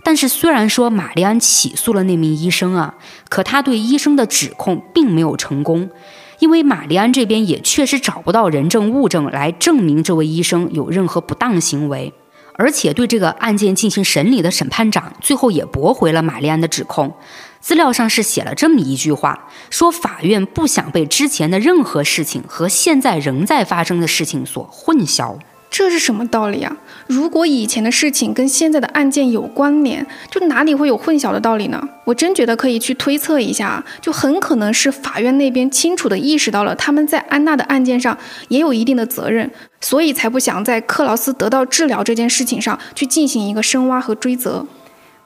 [0.02, 2.94] 但是，虽然说玛丽安起诉了那名医生啊，
[3.28, 5.90] 可他对医生的指控并没有成功，
[6.38, 12.12] 因为玛丽安这边也确实找不到人证物证来证明这位医生有任何不当行为，
[12.54, 17.14] 而且对这个案件进行审理的审判长最后也驳回了玛丽安的指控。
[17.60, 25.36] 资料上是写了这么一句话，说法院不想被之前的任何事情和现在仍在发生的事情所混淆。
[25.70, 26.76] 这是什么道理啊？
[27.06, 31.80] 如果以前的事情跟现在的案件有关联，就哪里会有混淆的道理呢？
[32.04, 38.18] 我真觉得可以去推测一下，就很可能是法院那边清楚的意识到了他们在安娜的案件上
[38.48, 39.48] 也有一定的责任，
[39.80, 44.66] 所以才不想在克劳斯得到治疗这件事情上去进行一个深挖和追责。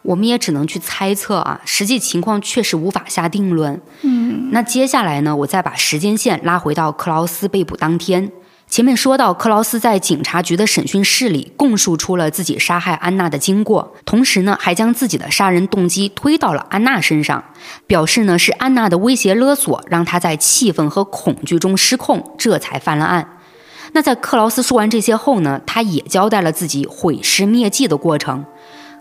[0.03, 3.80] 我们也只能去猜测啊，实际情况确实无法下定论。
[4.03, 8.30] 嗯，那接下来呢，我再把时间线拉回到克劳斯被捕当天。
[8.74, 17.44] 前面说到，克劳斯在警察局的审讯室里供述出了自己杀害安娜的经过，同时呢，还将自己的杀人动机推到了安娜身上，
[17.86, 23.38] 表示呢是安娜的威胁勒索让他在气愤和恐惧中失控，这才犯了案。
[23.92, 28.44] 那在克劳斯说完这些后呢，他也交代了自己毁尸灭迹的过程。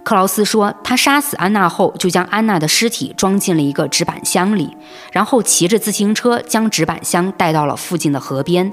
[0.03, 4.77] 克劳斯说，他杀死安娜后，就将安娜的尸体装进了一个纸板箱里，
[5.11, 8.71] 然后骑着自行车将纸板箱带到了附近的河边。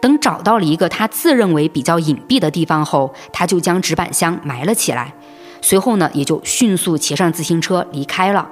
[0.00, 5.14] 等找到了一个他自认为比较隐蔽的地方后，他就将纸板箱埋了起来。
[5.62, 8.48] 随后呢，也就迅速骑上自行车离开了。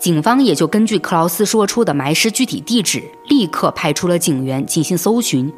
[0.00, 5.52] 警方也就根据克劳斯说出的埋尸具体地址，立刻派出了警员进行搜寻。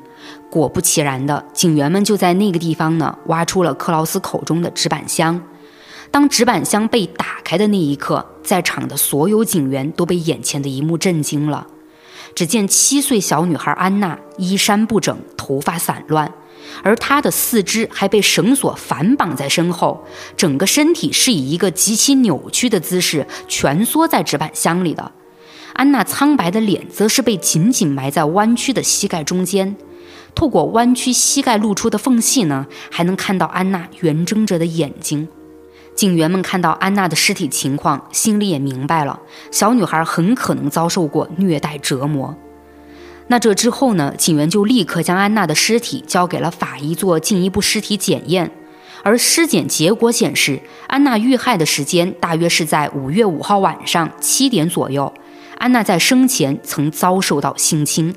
[0.50, 5.40] 果不其然的，警员们就在那个地方呢，挖出了克劳斯口中的纸板箱。
[6.10, 11.66] 当纸板箱被打开的那一刻，在场的所有警员都被眼前的一幕震惊了。
[12.34, 16.32] 只见七岁小女孩安娜衣衫不整，头发散乱，
[16.82, 20.04] 而她的四肢还被绳索反绑在身后，
[20.36, 25.12] 整个身体是以一个极其扭曲的姿势蜷缩在纸板箱里的。
[25.74, 29.76] 安娜苍白的脸则是被紧紧埋在弯曲的膝盖中间，
[30.34, 35.28] 透过弯曲膝盖露出的缝隙呢，还能看到安娜圆睁着的眼睛。
[35.94, 39.20] 警员们看到安娜的尸体情况，心里也明白了，
[39.50, 42.34] 小女孩很可能遭受过虐待折磨。
[43.28, 44.12] 那这之后呢？
[44.18, 48.50] 警员就立刻将安娜的尸体交给了法医做进一步尸体检验，
[49.02, 55.10] 而尸检结果显示，安娜遇害的时间大约是在五月五号晚上七点左右。
[55.56, 58.14] 安娜在生前曾遭受到性侵，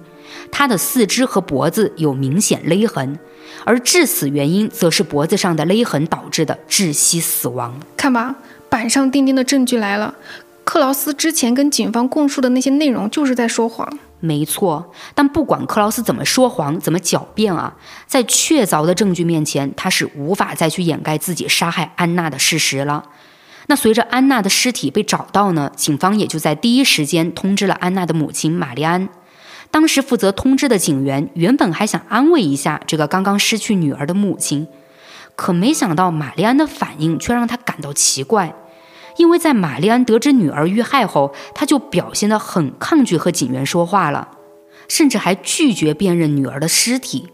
[0.51, 3.17] 她的四肢和脖子有明显勒痕。
[3.63, 7.79] 而致死原因则是脖子上的勒痕导致的窒息死亡。
[7.95, 8.35] 看吧，
[8.69, 10.15] 板上钉钉的证据来了。
[10.63, 13.87] 克劳斯之前跟警方供述的那些内容就是在说谎。
[14.19, 17.75] 没错，但不管克劳斯怎么说谎、怎么狡辩啊，
[18.07, 23.05] 在确凿的证据面前，他是无法再去掩盖自己杀害安娜的事实了。
[23.67, 29.07] 那随着安娜的尸体被找到呢，警方也就在第一时间通知了安娜的母亲玛丽安。
[29.69, 34.67] 当时负责通知的警员原本还想安慰一下这个刚刚失去女儿的母亲，
[35.35, 38.55] 可没想到玛丽安的反应却让他感到奇怪，
[39.17, 44.29] 因为在玛丽安得知女儿遇害后，他就表现得很抗拒和警员说话了，
[44.87, 47.29] 甚至还拒绝辨认女儿的尸体。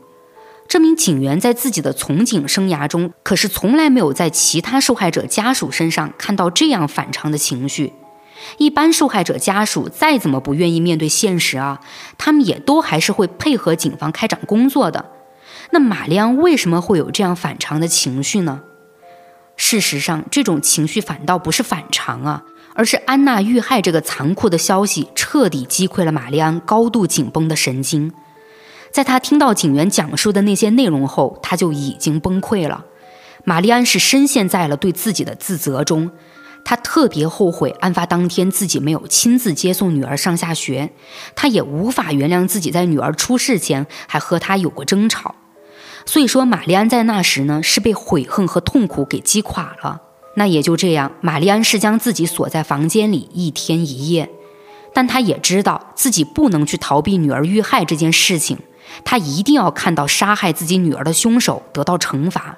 [0.68, 7.94] 这名警员在自己的从警生涯中，可是从来没有在其他受害者家属身上看到这样反常的情绪。
[8.58, 11.80] 一般受害者家属再怎么不愿意面对现实啊，
[12.18, 15.06] 他们也都还是会配合警方开展工作的。
[15.72, 18.62] 那玛丽安为什么会有这样反常的情绪呢？
[19.56, 28.12] 事实上，这种情绪反倒不是反常啊，而是安娜遇害这个残酷的消息彻底击溃了玛丽安高度紧绷的神经。
[28.92, 32.86] 在她听到警员讲述的那些内容后，她就已经崩溃了。
[33.44, 36.12] 玛丽安是深陷在了对自己的自责中。
[36.66, 40.92] 他特别后悔案发当天自己没有亲自接送女儿上下学，
[41.36, 45.36] 他也无法原谅自己在女儿出事前还和她有过争吵。
[46.06, 50.02] 所以说，玛丽安在那时呢是被悔恨和痛苦给击垮了。
[50.36, 54.30] 那也就这样，玛丽安是将自己锁在房间里一天一夜，
[54.94, 58.58] 但她也知道自己不能去逃避女儿遇害这件事情，
[59.06, 62.58] 她一定要看到杀害自己女儿的凶手得到惩罚。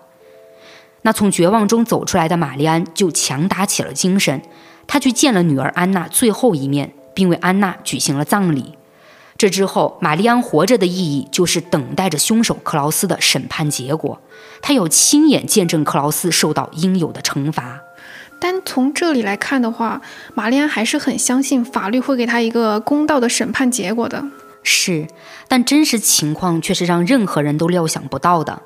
[1.05, 4.41] 那从绝望中走出来的玛丽安就强打起了精神，
[4.87, 8.73] 她去见了女儿安娜最后一面，并为安娜举行了葬礼。
[9.37, 14.19] 这之后，玛丽安活着的意义就是等待着凶手克劳斯的审判结果，
[14.63, 17.81] 她要亲眼见证克劳斯受到应有的惩罚。
[18.41, 20.01] 但从这里来看的话，
[20.33, 24.25] 玛丽安还是很相信法律会给她一个公道的审判结果的。
[24.63, 25.05] 是，
[25.47, 28.63] 但真实情况却是让任何人都料想不到的。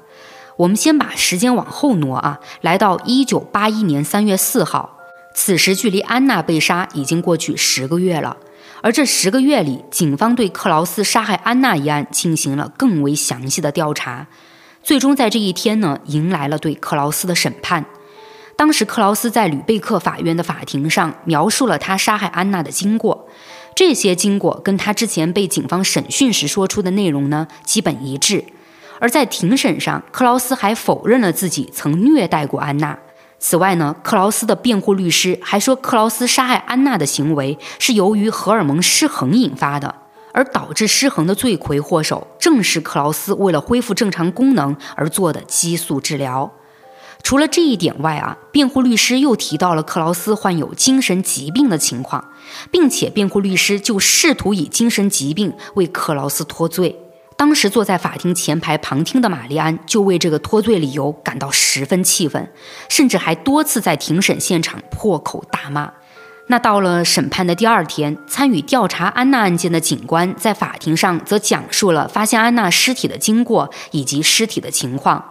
[0.59, 4.97] 我们先把时间往后挪啊，来到一九八一年三月四号，
[5.33, 8.35] 此时距离安娜被杀已经过去十个月了。
[8.81, 14.27] 而这十个月里，警方对克劳斯杀害安娜一案进行了更为详细的调查，
[14.83, 17.85] 最终在这一天呢，迎来了对克劳斯的审判。
[18.57, 23.29] 当时克劳斯在吕贝克法院的法庭上描述了他杀害安娜的经过，
[23.73, 28.43] 这些经过跟他之前被警方审讯时说出的内容呢，基本一致。
[28.99, 32.97] 而在庭审上，克劳斯还否认了自己曾虐待过安娜。
[33.39, 39.95] 此外呢，克劳斯的辩护律师还说，克劳斯杀害安娜的行为是由于荷尔蒙失衡引发的，
[40.33, 46.51] 而导致失衡的罪魁祸首正是克劳斯为了恢复正常功能而做的激素治疗。
[47.23, 52.31] 除了这一点外啊，辩护律师又提到了克劳斯患有精神疾病的情况，
[52.71, 56.97] 并且辩护律师就试图以精神疾病为克劳斯脱罪。
[57.39, 62.51] 当时坐在法庭前排旁听的玛丽安就为这个脱罪理由感到十分气愤，
[62.89, 65.89] 甚至还多次在庭审现场破口大骂。
[66.47, 75.23] 那到了审判的第二天，参与调查安娜案件的警官在法庭上则讲述了发现安娜尸体的经过以及尸体的情况。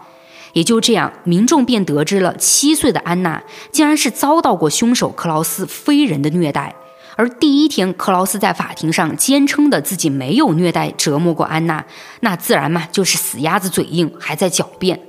[0.55, 6.75] 也就这样，民众便得知了七岁的安娜竟然是遭到过凶手克劳斯非人的虐待。
[7.19, 11.85] 而第一天，克劳斯在法庭上坚称的自己没有虐待折磨过安娜，
[12.21, 15.01] 那自然嘛就是死鸭子嘴硬，还在狡辩。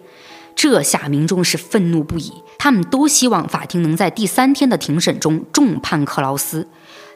[0.55, 6.67] 这下民众是愤怒不已，他们都希望法庭能在第三天的庭审中重判克劳斯。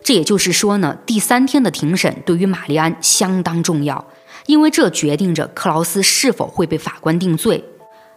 [0.04, 4.06] 这也就是说呢，第三天的庭审对于玛丽安相当重要，
[4.46, 7.66] 因为这决定着克劳斯是否会被法官定罪。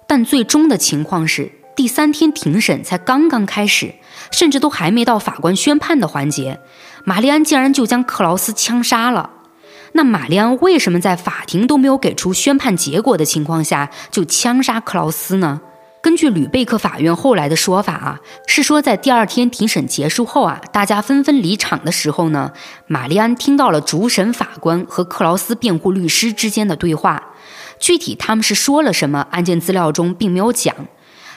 [0.07, 1.51] 但最终的情况是。
[1.75, 3.93] 第三天庭审才刚刚开始，
[4.31, 6.61] 甚至都还没到法官宣判的环节，
[7.05, 9.31] 玛丽安竟然就将克劳斯枪杀了。
[9.93, 15.61] 那玛丽安为什么在法庭都没有给出宣判结果的情况下就枪杀克劳斯呢？
[16.03, 22.53] 根据吕贝克法院后来的说法啊，是说在第二天庭审结束后啊，大家纷纷离场的时候呢，
[22.87, 27.31] 玛丽安听到了主审法官和克劳斯辩护律师之间的对话，
[27.81, 30.77] 具体他们是说了什么，案件资料中并没有讲。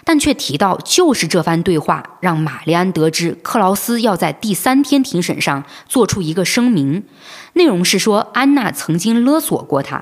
[0.09, 7.03] 但却提到，就是这番对话让玛丽安得知克劳斯要在第三天庭审上做出一个声明，
[7.53, 10.01] 内容是说安娜曾经勒索过他。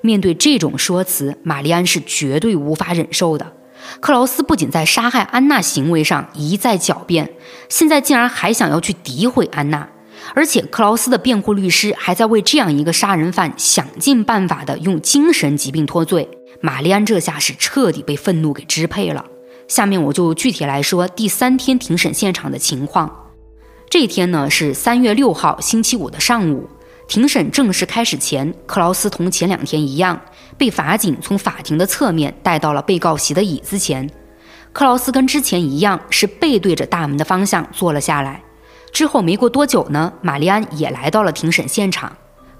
[0.00, 3.52] 面对这种说辞，玛丽安是绝对无法忍受的。
[4.00, 7.34] 克劳斯不仅在杀害安娜行为上一再狡辩，
[7.68, 9.86] 现在竟然还想要去诋毁安娜，
[10.34, 16.26] 而且克劳斯的辩护律师还在为这样一个杀人犯想尽办法的用精神疾病脱罪。
[16.60, 19.24] 玛丽安这下是彻底被愤怒给支配了。
[19.68, 23.32] 下面我就具体来说第三天庭审现场的情况。
[23.88, 26.68] 这天呢是三月六号星期五的上午，
[27.08, 30.20] 庭审正式开始前，克劳斯同前两天一样，
[30.58, 34.10] 被法警从法庭的侧面带到了被告席的椅子前。
[34.72, 38.42] 克劳斯跟之前一样，是背对着大门的方向坐了下来。
[38.92, 42.16] 之后没过多久呢，玛丽安也来到了庭审现场。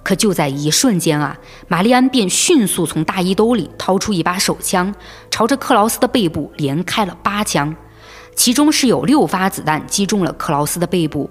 [0.07, 1.37] 可就在一瞬间啊，
[1.67, 4.95] 玛丽安便迅速从大衣兜里掏出一把手枪，
[5.33, 7.75] 朝着克劳斯的背部连开了八枪，
[8.37, 11.29] 其中是有六发子弹击中了克劳斯的背部。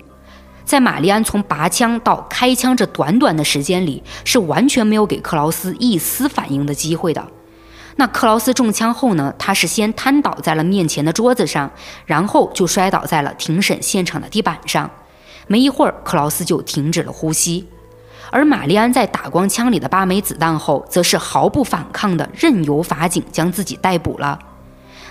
[0.65, 7.25] 在玛丽安从拔枪到开枪这短短的时间里，是完全没有给克劳斯一丝反应的机会的。
[7.95, 11.71] 那克劳斯中枪后呢，他是先瘫倒在了面前的桌子上，
[12.05, 14.91] 然后就摔倒在了庭审现场的地板上。
[15.47, 17.69] 没一会儿，克劳斯就停止了呼吸。
[18.31, 24.37] 而玛丽安在打光枪里的八枚子弹后，则是毫不反抗的任由法警将自己逮捕了。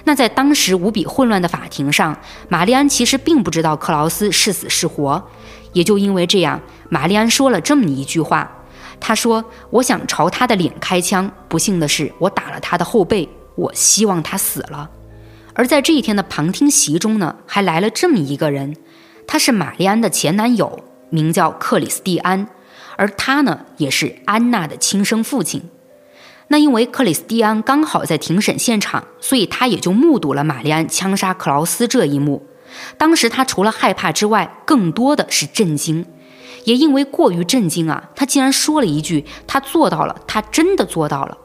[0.04, 2.14] 那在当时无比混乱的法庭上，
[2.48, 5.22] 玛丽安其实并不知道克劳斯是死是活。
[5.72, 6.60] 也就因为这样，
[6.90, 8.50] 玛丽安说了这么一句话
[9.00, 13.28] ：“他说，我想朝他的脸开枪，不幸的是，我打了他的后背。
[13.56, 14.90] 我希望他死了。”
[15.54, 18.76] 而在这一天的旁听席中呢，还来了这么一个人，
[19.26, 22.46] 他是玛丽安的前男友，名叫克里斯蒂安。
[22.96, 25.62] 而他呢，也是安娜的亲生父亲。
[26.48, 32.46] 那因为克里斯蒂安刚好在庭审现场，所以他也就目睹了玛丽安枪杀克劳斯这一幕。
[32.98, 36.04] 当时他除了害怕之外，更多的是震惊。
[36.64, 41.38] 也因为过于震惊啊，他竟然说了一句：“他做到了，他真的做到了。”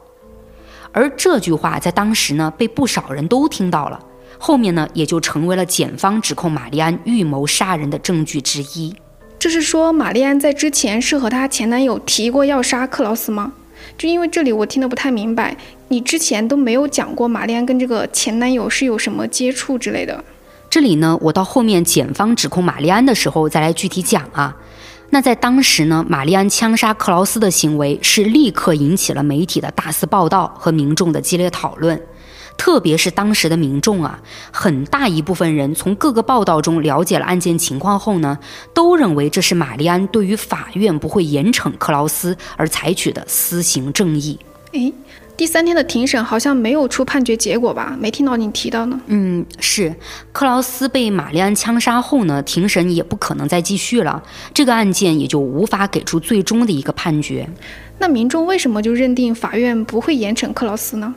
[0.92, 4.00] 而这句话在当时呢，被不少人都听到了。
[4.38, 8.94] 后面呢，也就成为了检方指控玛丽安预谋杀人的证据之一。
[9.40, 13.54] 这是说玛丽安在之前是和她前男友提过要杀克劳斯吗？
[13.96, 15.56] 就因为这里我听得不太明白，
[15.88, 20.22] 你之前都没有讲过玛丽安跟这个前男友是有什么接触之类的。
[20.68, 24.54] 这里呢，我到后面检方指控玛丽安的时候再来具体讲啊。
[25.08, 31.98] 那在当时呢，玛丽安枪杀克劳斯的行为是立刻引起了媒体的大肆报道和民众的激烈讨论。
[32.60, 34.20] 特别是当时的民众啊，
[34.52, 38.38] 很大一部分人从各个报道中了解了案件情况后呢，
[38.74, 44.38] 都认为这是玛丽安对于法院不会严惩克劳斯而采取的私刑正义。
[44.72, 44.92] 诶，
[45.38, 47.96] 第三天的庭审好像没有出判决结果吧？
[47.98, 49.00] 没听到你提到呢。
[49.06, 49.94] 嗯，是
[50.30, 57.48] 克劳斯被玛丽安枪杀后呢，庭审也不可能再继续了，这个案件也就无法给出最终的一个判决。
[57.96, 61.14] 那民众为什么就认定法院不会严惩克劳斯呢？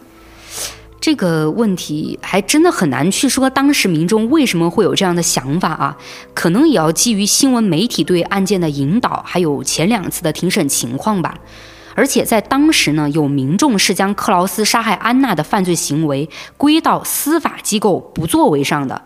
[1.04, 5.98] 这个问题还真的很难去说，当时民众为什么会有这样的想法啊？
[6.34, 11.38] 可能也要基于新闻媒体对案件的引导，还有前两次的庭审情况吧。
[11.94, 19.02] 而且在当时呢，有民众是将克劳斯杀害安娜的犯罪行为归到司法机构不作为上的，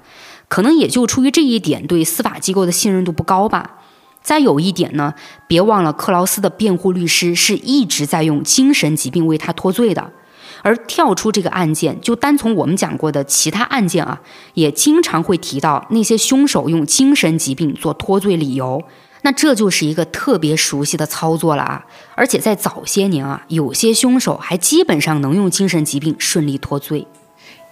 [0.47, 3.77] 可能也就出于这一点，对司法机构的信任度不高吧。
[4.21, 5.15] 再有一点呢，
[5.47, 10.11] 别忘了克劳斯的辩护律师是一直在用精神疾病为他脱罪的，
[10.61, 14.21] 而跳出这个案件，就单从我们讲过的其他案件啊，
[14.53, 18.83] 也经常会提到那些凶手用精神疾病做脱罪理由。
[19.23, 21.85] 那这就是一个特别熟悉的操作了啊！
[22.15, 27.05] 而且在早些年啊，有些凶手还基本上能用精神疾病顺利脱罪。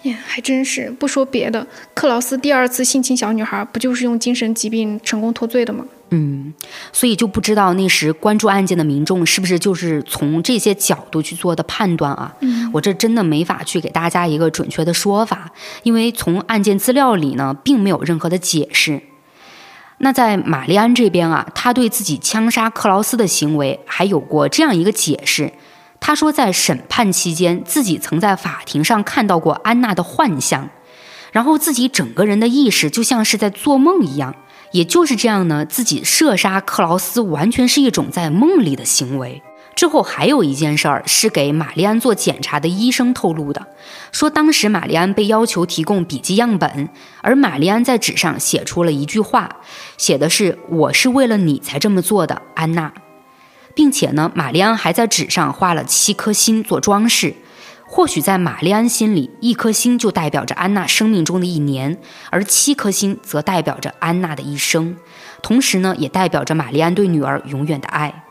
[0.01, 0.89] 呀，还真是！
[0.91, 5.85] 不说别的，克劳斯第二次性侵小女孩，不就是用精神疾病成功脱罪的吗？
[6.11, 6.53] 嗯，
[6.93, 12.33] 所以就不知道那时关注案件的民众是不是就是从这些角度去做的判断啊？
[12.41, 15.51] 嗯，我这真的没法去给大家一个准确的说法，
[15.83, 19.01] 因为从案件资料里呢，并没有任何的解释。
[19.97, 25.53] 那在玛丽安这边啊，他对自己枪杀克劳斯的行为还有过这样一个解释。
[25.99, 30.69] 他说，在审判期间，自己曾在法庭上看到过安娜的幻象，
[31.31, 34.35] 然后自己整个人的意识就像是在做梦一样。
[34.75, 39.41] 也就是这样呢，自己射杀克劳斯完全是一种在梦里的行为。
[39.73, 43.67] 之后还有一件事儿是给玛丽安做检查的医生透露的，
[44.11, 46.89] 说当时玛丽安被要求提供笔记样本，
[47.21, 49.57] 而玛丽安在纸上写出了一句话，
[49.97, 52.91] 写的是“我是为了你才这么做的，安娜”，
[53.73, 57.33] 并且呢，玛丽安还在纸上画了七颗星做装饰。
[57.95, 61.97] 或许在玛丽安心里，一颗星就代表着安娜生命中的一年，
[62.29, 64.97] 而七颗星则代表着安娜的一生，
[65.41, 68.25] 同时呢，也代表着玛丽安对女儿永远的爱。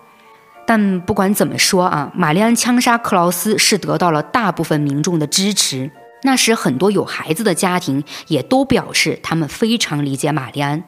[0.66, 5.90] 但不管怎么说啊，玛丽安枪杀克劳斯是得到了大部分民众的支持。
[6.24, 10.84] 那时很多有孩子的家庭也都表示他们非常理解玛丽安，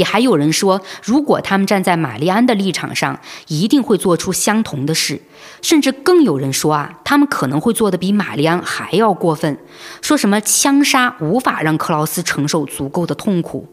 [0.00, 5.20] 也还有人说，如果他们站在玛丽安的立场上，一定会做出相同的事。
[5.60, 9.58] 甚至更有人说啊，他们可能会做的比玛丽安还要过分，
[10.00, 13.66] 说什么枪杀无法让克劳斯承受足够的痛苦。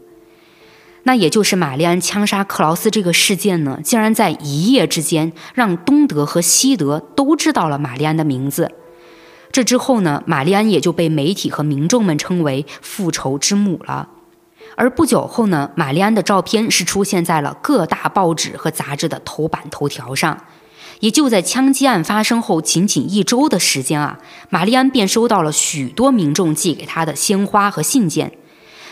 [1.04, 8.70] 那也就是玛丽安枪杀克劳斯这个事件呢，竟然在一夜之间让东德和西德都知道了玛丽安的名字。
[9.54, 14.10] 这之后呢，玛丽安也就被媒体和民众们称为复仇之母了。
[14.76, 20.46] 而不久后呢，玛丽安的照片是出现在了各大报纸和杂志的头版头条上。
[21.00, 24.18] 也就在枪击案发生后仅仅一周的时间啊，
[24.50, 28.32] 玛丽安便收到了许多民众寄给她的鲜花和信件。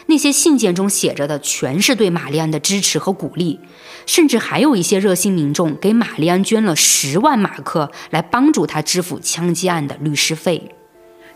[0.06, 3.60] 那些信件中写着的全是对玛丽安的支持和鼓励，
[4.06, 10.76] 甚至还有一些热心民众给玛丽安捐了十万马克，来帮助她支付枪击案的律师费。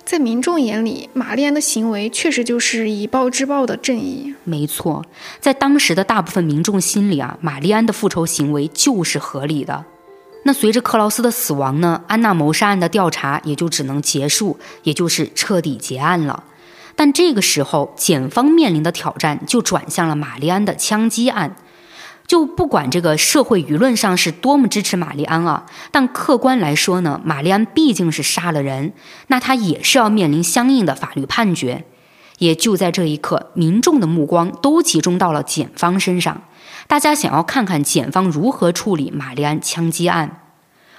[0.09, 4.33] 在民众眼里，玛丽安的行为确实就是以暴制暴的正义。
[4.43, 5.05] 没错，
[5.39, 9.85] 在当时的大部分民众心里啊，玛丽安的复仇行为就是合理的。
[10.45, 16.43] 那随着克劳斯的死亡呢，安娜谋杀案的调查也就只能结束，也就是彻底结案了。
[16.95, 21.55] 但这个时候，检方面临的挑战就转向了玛丽安的枪击案。
[22.29, 28.93] 就不管这个社会舆论上是多么支持玛丽安啊，但客观来说呢，玛丽安毕竟是杀了人，
[29.29, 31.85] 那她也是要面临相应的法律判决。
[32.37, 36.43] 也就在这一刻，民众的目光都集中到了检方身上，
[36.85, 40.43] 大家想要看看检方如何处理玛丽安枪击案。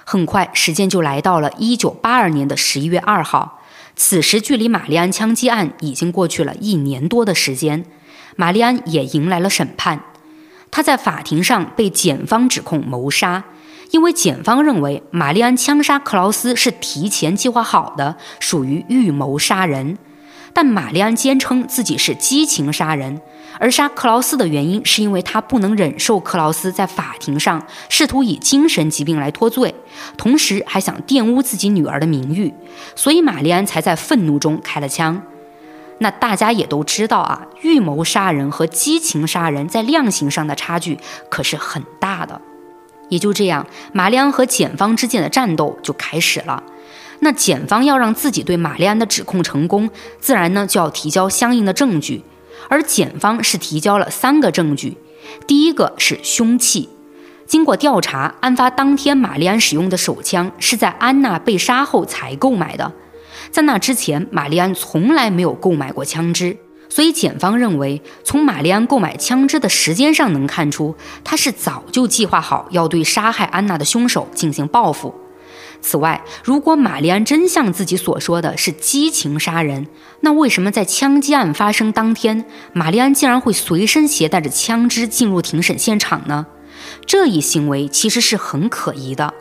[0.03, 3.61] 很快，时间就来到了一九八二年的十一月二号。
[3.95, 7.85] 此时，距离玛丽安枪击案已经过去了一年多的时间，
[8.35, 10.03] 玛丽安也迎来了审判。
[10.71, 13.43] 他在法庭上被检方指控谋杀，
[13.91, 19.97] 因为检方认为玛丽安枪杀克劳斯是提前计划好的，属于预谋杀人。
[20.53, 23.21] 但玛丽安坚称自己是激情杀人。
[23.59, 29.75] 而杀克劳斯的原因，是因为他不能忍受克劳斯在法庭上试图以精神疾病来脱罪，
[30.17, 32.53] 同时还想玷污自己女儿的名誉，
[32.95, 35.21] 所以玛丽安才在愤怒中开了枪。
[36.03, 40.97] 那大家也都知道啊，预谋杀人和激情杀人在量刑上的差距
[41.29, 42.41] 可是很大的。
[43.09, 46.63] 也就这样，玛丽安和检方之间的战斗就开始了。
[47.19, 52.23] 那检方要让自己对玛丽安的指控成功，自然呢就要提交相应的证据。
[52.67, 54.97] 而检方是提交了三个证据，
[55.45, 56.89] 第一个是凶器，
[57.45, 62.91] 经过调查，案发当天玛丽安使用的手枪是在安娜被杀后才购买的，
[63.49, 66.57] 在那之前，玛丽安从来没有购买过枪支。
[66.89, 75.15] 所以，检方认为，从玛丽安购买枪支的时间上能看出，他是早就计划好要对杀害安娜的凶手进行报复。
[75.79, 79.87] 此外，如果玛丽安真像自己所说的是激情杀人，
[80.19, 86.45] 那为什么在枪击案发生当天，玛丽安竟然会随身携带着枪支进入庭审现场呢？
[87.05, 89.33] 这一行为其实是很可疑的。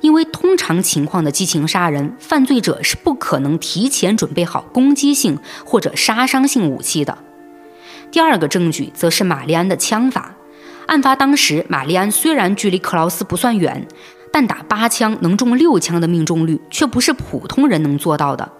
[0.00, 7.18] 因为通常情况的激情杀人，犯罪者是不可能提前准备好攻击性或者杀伤性武器的。
[8.10, 10.34] 第二个证据则是玛丽安的枪法。
[10.86, 13.88] 案发当时，玛丽安虽然距离克劳斯不算远，
[14.32, 18.52] 但打八枪能中六枪的命中率却不是普通人能做到的。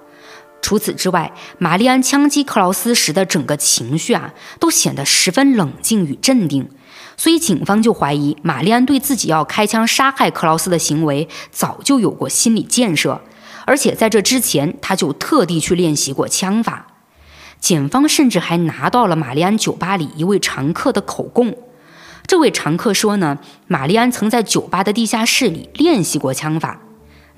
[0.61, 6.69] 除此之外，玛丽安枪击克劳斯时的整个情绪啊，都显得十分冷静与镇定。
[7.17, 13.21] 所以，警方就怀疑玛丽安对自己要开枪杀害克劳斯的行为早就有过心理建设，
[13.65, 16.87] 而且在这之前，他就特地去练习过枪法。
[17.59, 21.57] 检方甚至还拿到了玛丽安酒吧里一位常客的口供。
[22.27, 26.81] 这位常客说呢，玛丽安曾在酒吧的地下室里练习过枪法。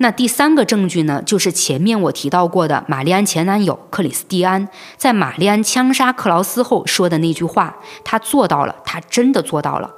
[0.01, 7.75] 那第三个证据呢，就是前面我提到过的玛丽安前男友克里斯蒂安在玛丽安枪杀克劳斯后说的那句话
[8.05, 9.91] ：“他做到了，他真的做到了。”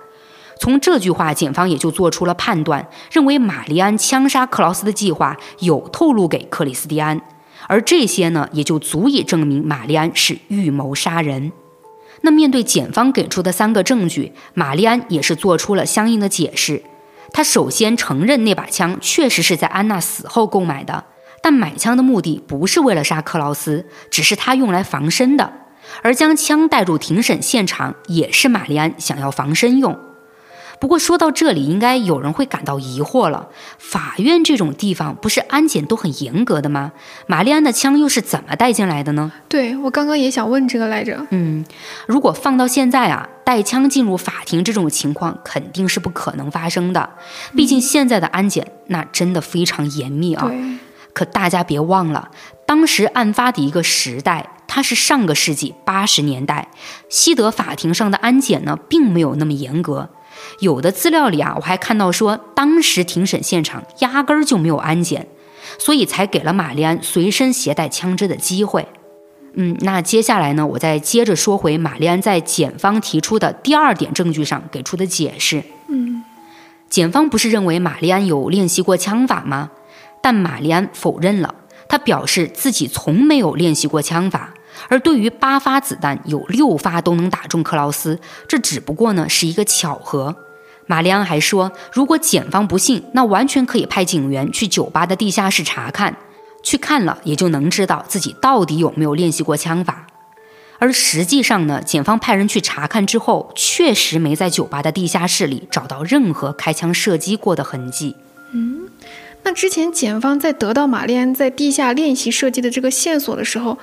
[0.60, 7.22] 从这句话，检方也就做出了判断，认为玛丽安枪杀克劳斯的计划有透露给克里斯蒂安，
[7.68, 11.52] 而这些呢，也就足以证明玛丽安是预谋杀人。
[12.22, 16.82] 那面对检方给出的三个证据，玛丽安也是做出了相应的解释。
[17.34, 21.06] 他首先承认那把枪确实是在安娜死后购买的，
[21.42, 25.54] 但买枪的目的不是为了杀克劳斯，只是他用来防身的。
[26.04, 29.98] 而将枪带入庭审现场也是玛丽安想要防身用。
[30.82, 36.92] 不过说到这里，应该有人会感到疑惑了：法院这种地方不是安检都很严格的吗？
[37.28, 39.32] 玛丽安的枪又是怎么带进来的呢？
[39.48, 41.24] 对我刚刚也想问这个来着。
[41.30, 41.64] 嗯，
[42.08, 47.08] 如果放到现在啊，带枪进入法庭这种情况肯定是不可能发生的。
[47.56, 50.52] 毕竟现在的安检那真的非常严密啊。
[51.14, 52.32] 可大家别忘了，
[52.66, 56.70] 当时案发的一个时代，它是上个世纪八十年代，
[57.08, 60.10] 西德法庭上的安检呢，并没有那么严格。
[60.60, 65.28] 有的资料里啊，我还看到说，当时庭审现场压根儿就没有安检，
[65.80, 68.88] 所以才给了玛丽安随身携带枪支的机会。
[69.54, 75.64] 嗯，那接下来呢，我再接着说回玛丽安在检方提出的第二点证据上给出的解释。
[75.90, 76.24] 嗯，
[76.90, 79.72] 检方不是认为玛丽安有练习过枪法吗？
[80.22, 81.56] 但玛丽安否认了，
[81.90, 84.54] 他表示自己从没有练习过枪法。
[84.90, 90.36] 而对于八发子弹有六发都能打中克劳斯，这只不过呢是一个巧合。
[90.88, 96.18] 玛丽安还说，如果检方不信，那完全可以派警员去酒吧的地下室查看，
[96.64, 100.08] 去看了也就能知道自己到底有没有练习过枪法。
[100.80, 108.16] 而实际上呢，检方派人去查看之后，确实没在酒吧的地下室里找到任何开枪射击过的痕迹。
[108.52, 108.90] 嗯。
[109.44, 113.76] 那之前检方在得到玛丽安在地下练习射击的这个线索的时候，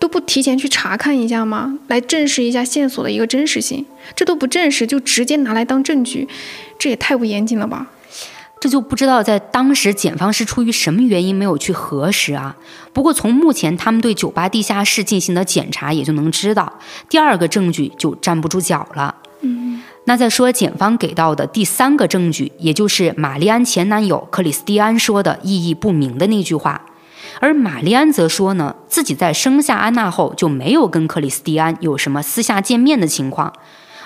[0.00, 1.78] 都不提前去查看一下吗？
[1.86, 3.84] 来证实一下线索的一个真实性？
[4.16, 6.26] 这都不证实就直接拿来当证据，
[6.76, 7.86] 这也太不严谨了吧？
[8.58, 12.56] 这就不知道在当时检方是出于什么原因没有去核实啊？
[12.92, 16.78] 不过从目前他们对酒吧地下室进行的检查，也就能知道
[17.08, 19.14] 第二个证据就站不住脚了。
[19.42, 19.82] 嗯。
[20.04, 26.80] 那再说检方给到的第三个证据，也就是玛丽安前男友克里斯蒂安说的意义不明的那句话，
[27.40, 33.52] 而玛丽安则说呢，自己在生下安娜后就没有跟克里斯蒂安有什么私下见面的情况，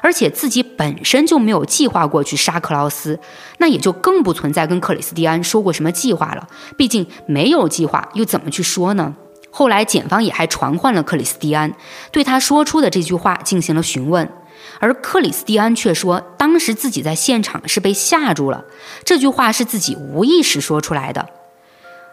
[0.01, 3.19] 而且自己本身就没有计划过去杀克劳斯，
[3.59, 6.47] 那也就更不存在跟克里斯蒂安说过什么计划了。
[6.79, 9.15] 毕竟没有计划，又怎么去说呢？
[9.51, 11.73] 后来检方也还传唤了克里斯蒂安，
[12.13, 14.29] 对他说出的这句话进行了询问。
[14.79, 18.65] 而克里斯蒂安却说，当时自己在现场是被吓住了，
[19.05, 21.29] 这句话是自己无意识说出来的。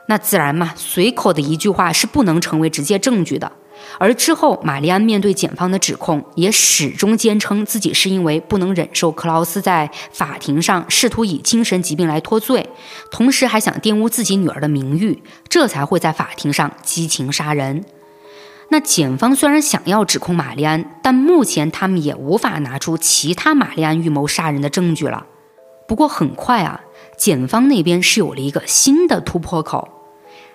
[0.08, 3.52] 那自然嘛，随口的一句话是不能成为直接证据的。
[3.97, 12.70] 而之后，玛丽安面对检方的指控，也始终坚称自己是因为不能忍受克劳斯在法庭上试图以精神疾病来脱罪，
[13.10, 17.84] 同时还想玷污自己女儿的名誉，这才会在法庭上激情杀人。
[18.70, 25.26] 那检方虽然想要指控玛丽安，但目前他们也无法拿出其他玛丽安预谋杀人的证据了。
[25.88, 26.80] 不过很快啊，
[27.22, 29.88] 检方那边是有了一个新的突破口。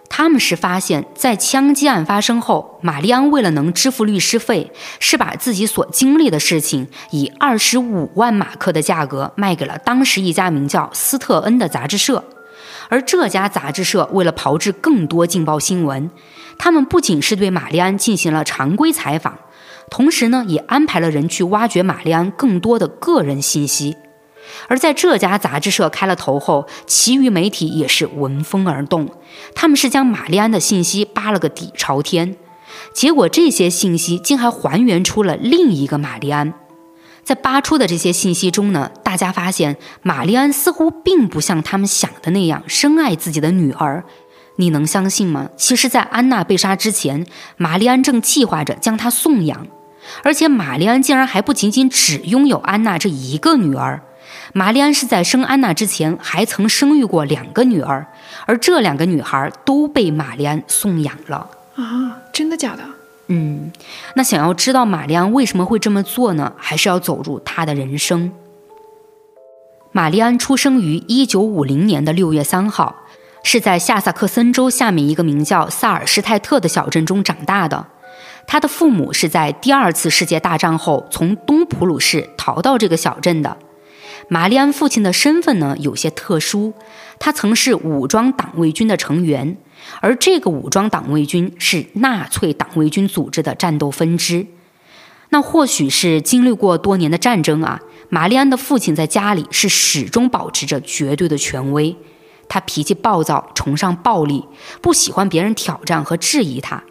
[0.08, 12.24] 他们是发现，在枪击案发生后，玛丽安为了能支付律师费，是把自己所经历的事情以二十五万马克的价格卖给了当时一家名叫斯特恩的杂志社。
[12.88, 16.10] 而这家杂志社为了炮制更多劲爆新闻，
[16.58, 19.38] 他们不仅是对玛丽安进行了常规采访，
[19.88, 23.96] 同时呢，也安排了人去挖掘玛丽安更多的个人信息。
[24.68, 29.08] 而在这家杂志社开了头后，其余媒体也是闻风而动。
[29.54, 32.36] 他们是将玛丽安的信息扒了个底朝天，
[32.92, 36.54] 结果这些信息竟还还原出了另一个玛丽安。
[37.24, 44.04] 在扒出的这些信息中呢，大家发现玛丽安似乎并不像他们想的那样深爱自己的女儿。
[44.58, 45.50] 你能相信吗？
[45.56, 47.26] 其实，在安娜被杀之前，
[47.56, 49.66] 玛丽安正计划着将她送养，
[50.22, 54.02] 而且玛丽安竟然还不仅仅只拥有安娜这一个女儿。
[54.56, 58.06] 玛丽安是在生安娜之前还曾生育过两个女儿，
[58.46, 62.22] 而这两个女孩都被玛丽安送养了啊！
[62.32, 62.82] 真的假的？
[63.26, 63.70] 嗯，
[64.14, 66.54] 那想要知道玛丽安为什么会这么做呢？
[66.56, 68.32] 还是要走入她的人生。
[69.92, 73.04] 玛丽安出生于一九五零年的六月三号，
[73.42, 77.88] 是在下萨克森州下面一个名叫萨尔施泰特的小镇中长大的。
[78.46, 83.58] 她的父母是在第二次世界大战后从东普鲁士逃到这个小镇的。
[84.28, 86.74] 玛丽安父亲的身份呢有些特殊，
[87.18, 89.56] 他曾是武装党卫军的成员，
[90.00, 94.46] 而这个武装党卫军是纳粹党卫军组织的战斗分支。
[95.30, 101.96] 那或许是经历过多年的战争啊，玛丽安的父亲在家里是始终保持着绝对的权威。
[102.48, 104.44] 他脾气暴躁，崇尚暴力，
[104.80, 106.84] 不喜欢别人挑战和质疑他。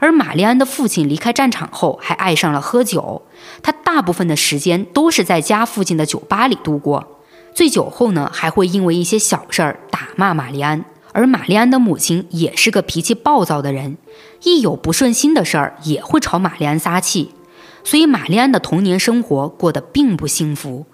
[0.00, 3.22] 而玛丽安的父亲离开战场后，还爱上了喝酒。
[3.62, 7.20] 他大部分的时间都是在家附近的酒吧里度过。
[7.54, 10.84] 醉酒后呢，还会因为一些小事儿打骂玛丽安。
[11.12, 13.98] 而玛丽安的母亲也是个脾气暴躁的人，
[14.44, 17.32] 一有不顺心的事儿也会朝玛丽安撒气。
[17.82, 20.86] 所以玛丽安的童年生活过得并不幸福。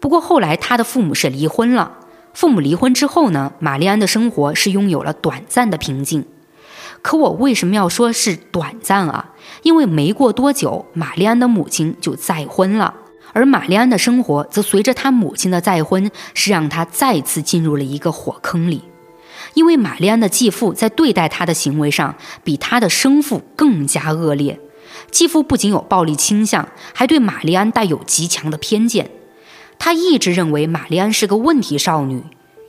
[0.00, 1.98] 不过后来他的父母是离婚了。
[2.32, 6.24] 父母离婚之后呢，玛丽安的生活是拥有了短暂的平静。
[7.02, 9.30] 可我为什么要说是短暂啊？
[9.62, 12.94] 因为没过多久，玛丽安的母亲就再婚了，
[13.32, 18.84] 而玛丽安的生活则随着她母亲的再婚，是让她再次进入了一个火坑里。
[19.54, 24.60] 因为玛丽安的继父在对待她的行为上，比她的生父更加恶劣。
[25.10, 29.10] 继父不仅有暴力倾向，还对玛丽安带有极强的偏见。
[29.78, 32.22] 他一直认为玛丽安是个问题少女。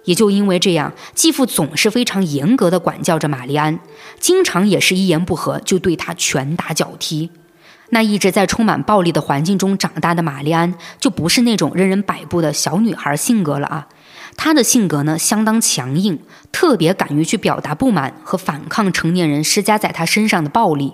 [0.03, 3.79] 也就因为这样，继父总是非常严格的管教着玛丽安，
[4.19, 7.29] 经常也是一言不合就对她拳打脚踢。
[7.93, 13.87] 那一直在充满暴力的环境中长大的玛丽安，就不是那种任人摆布的小女孩性格了啊。
[14.37, 16.17] 她的性格呢，相当强硬，
[16.53, 20.93] 特别敢于去表达不满和反抗成年人施加在她身上的暴力。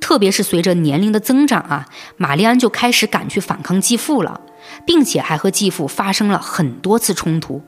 [0.00, 1.86] 特别是随着年龄的增长啊，
[2.16, 4.40] 玛丽安就开始敢去反抗继父了，
[4.84, 7.62] 并且还和继父发生了很多次冲突。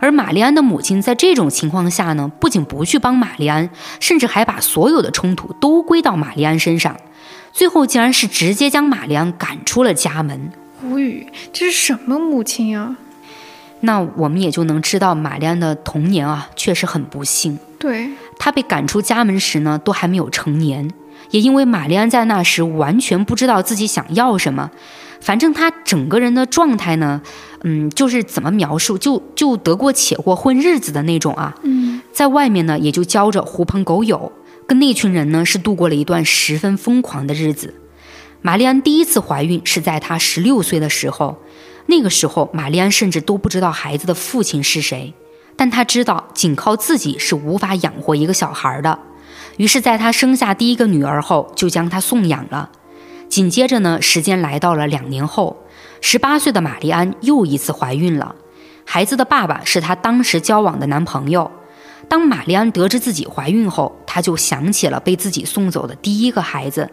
[0.00, 3.70] 而玛丽安的母亲在这种情况下呢，不仅不去帮玛丽安，
[4.00, 6.96] 甚至还把所有的冲突都归到玛丽安身上，
[7.52, 10.50] 最后竟然是直接将玛丽安赶出了家门。
[10.82, 12.96] 无语，这是什么母亲呀？
[13.82, 17.58] 那我们也就能知道玛丽安的童年啊，确实很不幸。
[17.78, 20.90] 对，她被赶出家门时呢，都还没有成年，
[21.30, 24.70] 也因为玛丽安在那时完全不知道自己想要什么。
[25.20, 27.20] 反正她整个人的状态呢，
[27.62, 31.54] 嗯，就是怎么描述，就就得过且过混日子的那种啊。
[31.62, 34.32] 嗯，在外面呢，也就交着狐朋狗友，
[34.66, 37.74] 跟那群人呢是度过了一段十分疯狂的日子。
[38.42, 41.36] 玛丽安第一次怀孕是在她十六岁的时候，
[41.86, 45.12] 那个时候玛丽安甚至都不知道孩子的父亲是谁，
[45.56, 48.98] 但她知道仅靠自己是无法养活一个小孩的，
[49.58, 52.70] 于是在她生下第一个女儿后，就将她送养了。
[53.28, 55.62] 紧接着呢，时间来到了两年后，
[56.00, 58.34] 十八岁的玛丽安又一次怀孕了。
[58.84, 61.50] 孩子的爸爸是她当时交往的男朋友。
[62.08, 66.90] 当玛丽安得知自己怀孕后，她就想起了被自己送走的第一个孩子。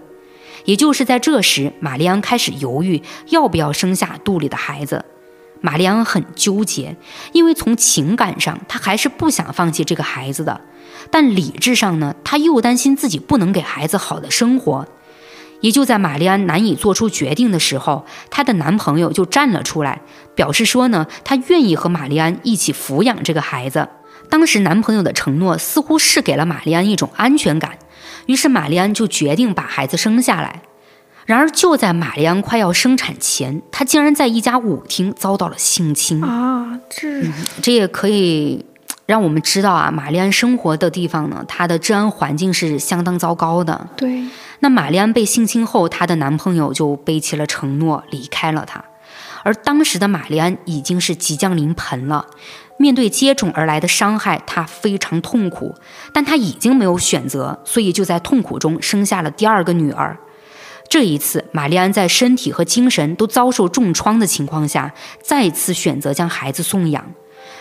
[0.65, 5.05] 也就是在这时，玛丽安开始犹豫要不要生下肚里的孩子。
[5.61, 6.95] 玛丽安很纠结，
[7.31, 10.61] 因为从情感上她还是不想放弃这个孩子的，
[11.09, 14.85] 但理智上呢，她又担心自己不能给孩子好的生活。
[15.61, 20.01] 也就在玛丽安难以做出决定的时候，她的男朋友就站了出来，
[20.35, 23.87] 表示说呢，他愿意和玛丽安一起抚养这个孩子。
[24.29, 27.77] 当时男朋友的承诺似乎是给了玛丽安一种安全感，
[28.25, 30.61] 于是玛丽安就决定把孩子生下来。
[31.25, 36.79] 然而就在玛丽安快要生产前，她竟然在一家舞厅遭到了性侵啊！
[36.89, 37.23] 这
[37.61, 38.65] 这也可以
[39.05, 43.89] 让我们知道啊，玛丽安生活的地方呢，她的治安环境是相当糟糕的。
[43.97, 44.23] 对，
[44.59, 48.83] 那玛丽安被性侵后，她的男朋友就背弃了承诺，离开了她。
[49.43, 52.25] 而当时的玛丽安已经是即将临盆了，
[52.77, 55.75] 面对接踵而来的伤害，她非常痛苦，
[56.11, 60.17] 但她已经没有选择，所以就在痛苦中生下了第二个女儿。
[60.89, 67.13] 这一次，玛丽安在身体和精神都遭受重创的情况下，再次选择将孩子送养。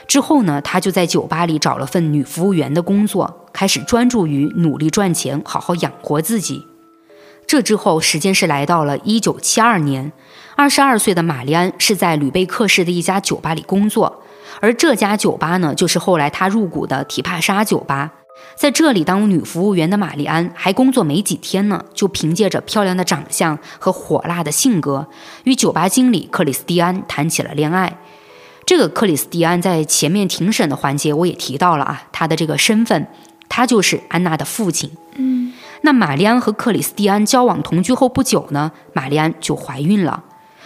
[0.08, 6.64] 之后呢，她就在酒吧里找了份女服务员的工作，开始专注于努力赚钱，好好养活自己。
[7.46, 10.12] 这之后，时间是来到了一九七二年，
[10.56, 14.22] 二十二岁的玛丽安是在吕贝克市的一家酒吧里工作，
[14.60, 18.12] 而这家酒吧呢，就是后来他入股的提帕莎酒吧。
[18.54, 25.06] 在这里当女服务员的玛丽安还工作没几天呢，就凭借着漂亮的长相和火辣的性格，
[25.44, 27.98] 与酒吧经理克里斯蒂安谈起了恋爱。
[28.66, 33.06] 这个克里斯蒂安在前面庭审的环节我也提到了啊，他的这个身份，
[33.48, 34.90] 他就是安娜的父亲。
[35.14, 35.35] 嗯，
[35.82, 40.24] 那玛丽安和克里斯蒂安交往同居后不久呢，玛丽安就怀孕了。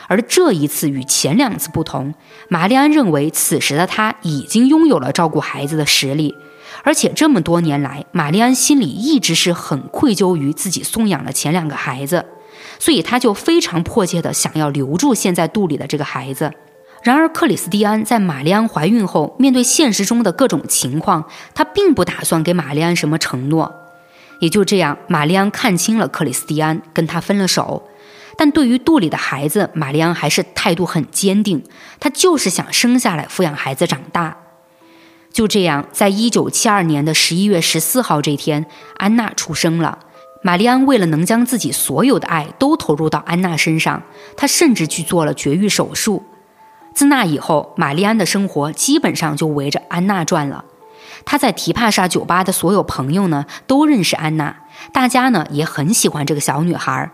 [0.08, 2.14] 而这一次与前两次不同，
[2.48, 6.34] 玛丽安认为此时的她已经拥有了照顾孩子的实力。
[6.82, 12.24] 而且这么多年来，玛丽安心里一直是很愧疚于自己送养了前两个孩子，
[12.78, 16.52] 所以她就非常迫切的想要留住现在肚里的这个孩子。
[17.02, 23.72] 然而，克里斯蒂安在玛丽安怀孕后，面对现实中的各种情况，他并不打算给玛丽安什么承诺。
[24.40, 27.88] 也就这样，玛丽安看清了克里斯蒂安，跟他分了手。
[28.36, 31.62] 但对于肚里的孩子，玛丽安还是态度很坚定，
[32.00, 34.36] 她就是想生下来抚养孩子长大。
[35.30, 38.64] 就这样，在一九七二年的十一月十四号这天，
[38.96, 39.98] 安娜出生了。
[40.42, 44.02] 玛丽安为了能将自己所有的爱都投入到安娜身上，
[44.38, 46.24] 她甚至去做了绝育手术。
[46.94, 50.64] 自那以后，玛丽安的生活基本上就围着安娜转了。
[51.24, 54.56] 他在提帕莎酒吧的所有朋友呢，都认识安娜，
[54.92, 57.10] 大家呢也很喜欢这个小女孩。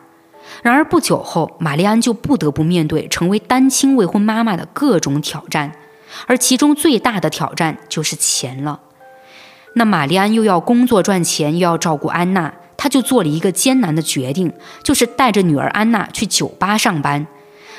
[0.62, 5.72] 然而不久后，玛丽安就不得不面对成为单亲未婚妈妈的各种挑战。
[6.26, 8.80] 而其中最大的挑战就是钱了。
[9.74, 14.52] 那玛丽安又要工作赚钱，又要照顾安娜，她就做了一个艰难的决定，
[14.82, 17.26] 就是带着女儿安娜去酒吧上班。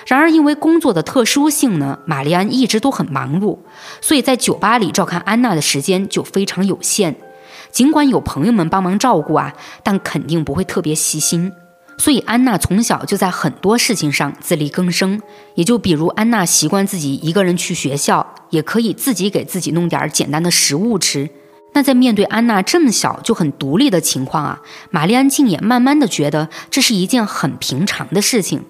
[0.07, 3.59] 然而因为工作的特殊性呢，玛丽安一直都很忙碌，
[3.99, 7.17] 所以在酒吧里照看安娜的时间就非常有限。
[7.73, 9.53] 尽管有朋友们帮忙照顾啊，
[9.83, 11.51] 但肯定不会特别细心。
[11.97, 15.21] 所以安娜从小就在很多事情上自力更生，
[15.55, 21.29] 也就比如安娜习惯自己一个人去学校，也可以自己给自己弄点简单的食物吃。
[21.73, 28.63] 那在面对安娜这么小就很独立的情况啊，玛丽安竟也慢慢的觉得这是一件很平常的事情。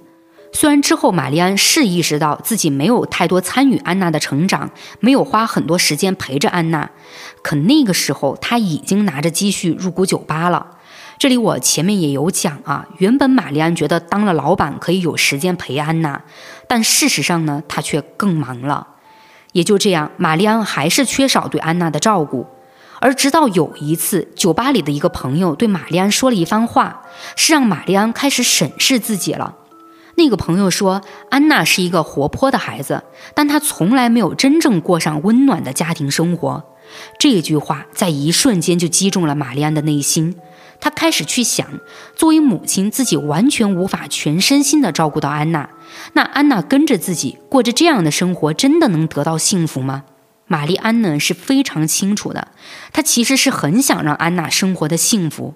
[0.60, 6.90] 虽然之后玛丽安是意识到自己没有太多参与安娜的成长，没有花很多时间陪着安娜，
[7.44, 10.66] 可那个时候她已经拿着积蓄入股酒吧了。
[11.20, 16.24] 这里我前面也有讲啊，原本玛丽安觉得当了老板可以有时间陪安娜，
[16.68, 18.88] 但事实上呢，她却更忙了。
[19.52, 22.48] 也就这样，玛丽安还是缺少对安娜的照顾。
[23.00, 27.04] 而直到有一次，酒吧里的一个朋友对玛丽安说了一番话，
[27.36, 29.54] 是让玛丽安开始审视自己了。
[30.18, 33.04] 那个朋友说，安娜是一个活泼的孩子，
[33.36, 36.64] 但她从来没有真正过上温暖的家庭生活。
[37.20, 40.36] 这句话在一瞬间就击中了玛丽安的内心。
[40.80, 41.68] 她开始去想，
[42.16, 45.70] 作为母亲，自己完全无法全身心地照顾到安娜。
[46.14, 50.06] 那安娜跟着自己过着这样的生活，真的能得到幸福吗？
[50.48, 52.48] 玛丽安呢是非常清楚的，
[52.92, 55.54] 她其实是很想让安娜生活的幸福，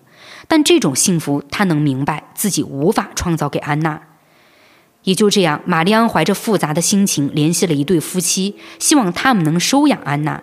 [0.48, 4.02] 但这种幸福，她能明白自己无法创造给安娜。
[5.04, 10.42] 也就这样，玛丽安怀着复杂的心情联系了一对夫妻，希望他们能收养安娜。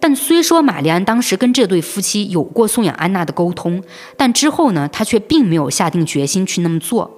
[0.00, 3.82] 但虽说玛丽安当时跟这对夫妻有过送养安娜的沟通，
[4.16, 7.10] 但之后呢，她却并没有下定决心去那么做。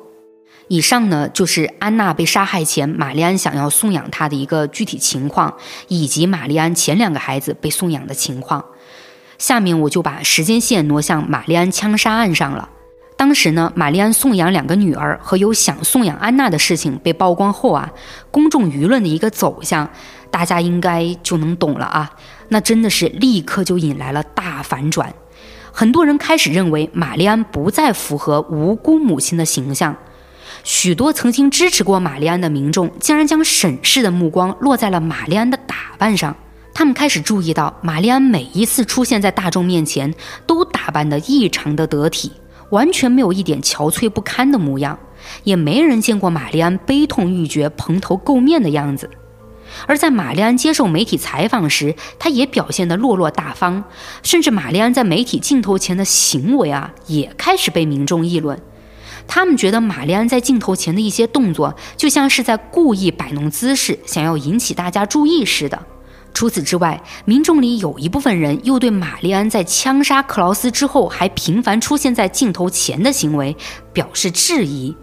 [0.69, 5.55] 以上呢，就是安娜被杀害前，玛丽安想要送养她的一个具体情况，
[5.89, 8.65] 以及玛丽安前两个孩子被送养的情况。
[9.39, 12.69] 下面我就把时间线挪向玛丽安枪杀案上了。
[13.25, 17.91] 当时呢，玛丽安送养两个女儿和有想送养安娜的事情被曝光后啊，
[18.31, 19.89] 公众舆论的一个走向，
[20.31, 22.13] 大家应该就能懂了啊。
[22.49, 25.11] 那真的是立刻就引来了大反转，
[25.73, 29.97] 很多人开始认为玛丽安不再符合无辜母亲的形象，
[30.63, 36.37] 许多曾经支持过玛丽安的民众竟然将审视的目光落在了玛丽安的打扮上，
[36.75, 40.13] 他们开始注意到玛丽安每一次出现在大众面前
[40.47, 42.31] 都打扮得异常的得体，
[42.75, 44.99] 完全没有一点憔悴不堪的模样，
[45.45, 49.09] 也没人见过玛丽安悲痛欲绝、蓬头垢面的样子。
[49.87, 53.85] 而在玛丽安接受媒体采访时，她也表现得落落大方，
[54.23, 58.61] 甚至玛丽安在媒体镜头前的行为啊，也开始被民众议论。
[59.27, 65.87] 他们觉得玛丽安在镜头前的一些动作，就像是在故意摆弄姿势，想要引起大家注意似的。
[66.35, 73.57] 除此之外，民众里有一部分人又对玛丽安在枪杀克劳斯之后还频繁出现在镜头前的行为
[73.93, 74.95] 表示质疑，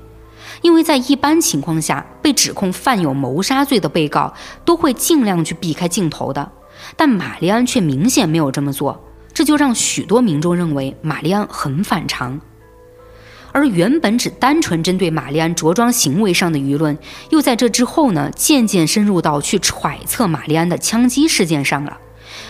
[0.62, 4.34] 因为在一般情况下，被指控犯有谋杀罪的被告
[4.66, 6.52] 都会尽量去避开镜头的，
[6.98, 9.02] 但玛丽安却明显没有这么做，
[9.34, 12.40] 这就让许多民众认为玛丽安很反常。
[13.52, 16.98] 而原本只单纯针对玛丽安着装行为上的舆论，
[17.30, 21.98] 又在这之后呢，渐渐深入到去揣测玛丽安的枪击事件上了。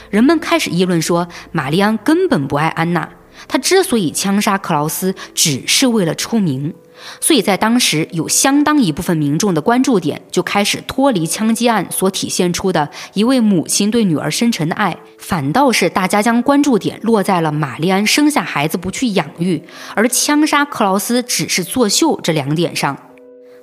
[0.10, 3.10] 人们开始议论说，玛丽安根本不爱安娜，
[3.48, 6.74] 她之所以枪杀克劳斯，只是为了出名。
[7.20, 19.64] 所以在当时，有相当一部分民众的关注点就开始脱离枪击案所体现出的一位母亲对女儿深沉的爱，反倒是大家将关注点落在了玛丽安生下孩子不去养育，
[19.96, 22.98] 而枪杀克劳斯只是作秀这两点上。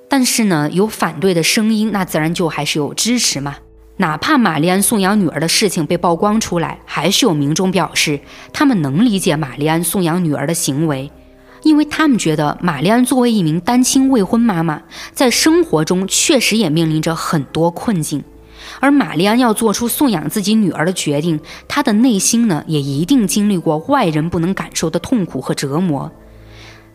[0.07, 3.57] 但是呢，有反对的声音，那自然就还是有支持嘛。
[3.97, 8.19] 哪怕玛丽安送养女儿的事情被曝光出来，还是有民众表示，
[8.53, 11.11] 他们能理解玛丽安送养女儿的行为。
[11.63, 14.81] 因为他们觉得玛丽安作为一名单亲未婚妈妈，
[15.13, 18.23] 在生活中确实也面临着很多困境，
[18.79, 26.11] 而玛丽安要做出送养自己女儿的决定，她的内心呢也一定经历过外人不能感受的痛苦和折磨。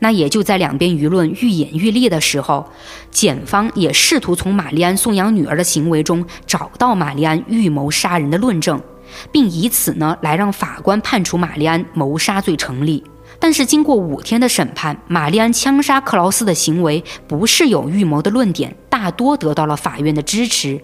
[0.01, 2.67] 那也就在两边舆论愈演愈烈的时候，
[3.11, 8.83] 检方也试图从玛丽安送养女儿的行为中找到玛丽安预谋杀人的论证，
[9.31, 13.03] 并以此呢来让法官判处玛丽安谋杀罪成立。
[13.39, 20.81] 但是经过五天的审判，玛丽安枪杀克劳斯的行为不是有预谋的论点，大多得到了法院的支持，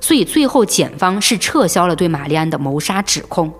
[0.00, 3.52] 所以最后检方是撤销了对玛丽安的谋杀指控。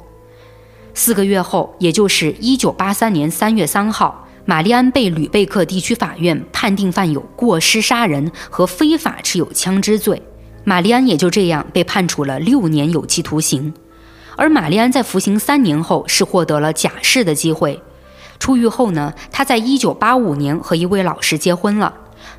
[0.92, 10.22] 四个月后，也就是一九八三年三月三号，玛丽安被吕贝克地区法院判定犯有过失杀人和非法持有枪支罪，
[10.64, 13.72] 玛丽安也就这样被判处了六年有期徒刑。
[14.36, 17.80] 而玛丽安在服刑三年后，是获得了假释的机会。
[18.44, 21.94] 出狱后呢，她在一九八五年和一位老师结婚了。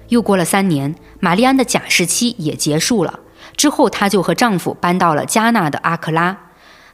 [0.10, 3.22] 又过了三年，玛丽安的假释期也结束了。
[3.58, 6.38] 之后，她就和丈夫搬到了加纳的阿克拉。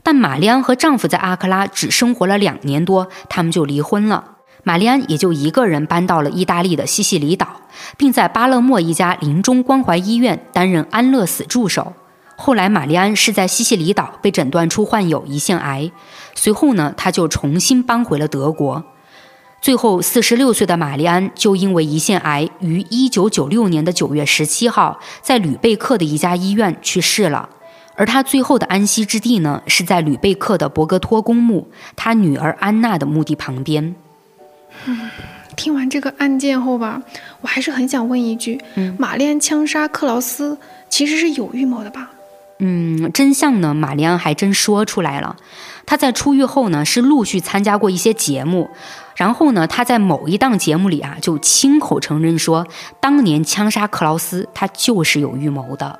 [0.01, 4.23] 但玛丽安和丈夫在阿克拉只生活了两年多，他们就离婚了。
[4.63, 7.47] 玛丽安也就一个人搬到了意大利的西西里岛，
[7.97, 11.91] 并在巴勒莫一家临终关怀医院担任安乐死助手。
[12.37, 15.91] 后来，玛丽安是在西西里岛被诊断出患有胰腺癌，
[16.33, 18.85] 随后呢，她就重新搬回了德国。
[19.61, 27.47] 最后，四十六岁的玛丽安就因为胰腺癌，于一九九六年的九月十七号，在吕贝克的一家医院去世了。
[27.95, 33.93] 而他最后的安息之地呢，是在吕贝克的博格托公墓，他女儿安娜的墓地旁边。
[34.85, 35.11] 嗯，
[35.55, 37.03] 听完这个案件后吧，
[37.41, 38.59] 我还是很想问一句：
[38.97, 40.57] 玛丽安枪杀克劳斯，
[40.89, 42.09] 其实是有预谋的吧？
[42.57, 43.75] 嗯，真相呢？
[43.75, 45.35] 玛丽安还真说出来了。
[45.85, 48.69] 她在出狱后呢，是陆续参加过一些节目，
[49.21, 52.65] 然后呢，他在某一档节目里啊，就亲口承认说，
[52.99, 55.99] 当年枪杀克劳斯，他就是有预谋的。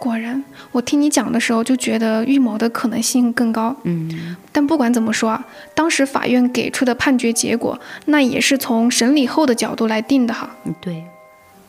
[0.00, 3.76] 果然，我听你讲的时候就觉得预谋的可能性更高。
[3.84, 5.44] 嗯，但不管怎么说啊，
[5.76, 10.50] 当时法院给出的判决结果，那也是从审理后的角度来定的哈。
[10.64, 11.04] 嗯，对。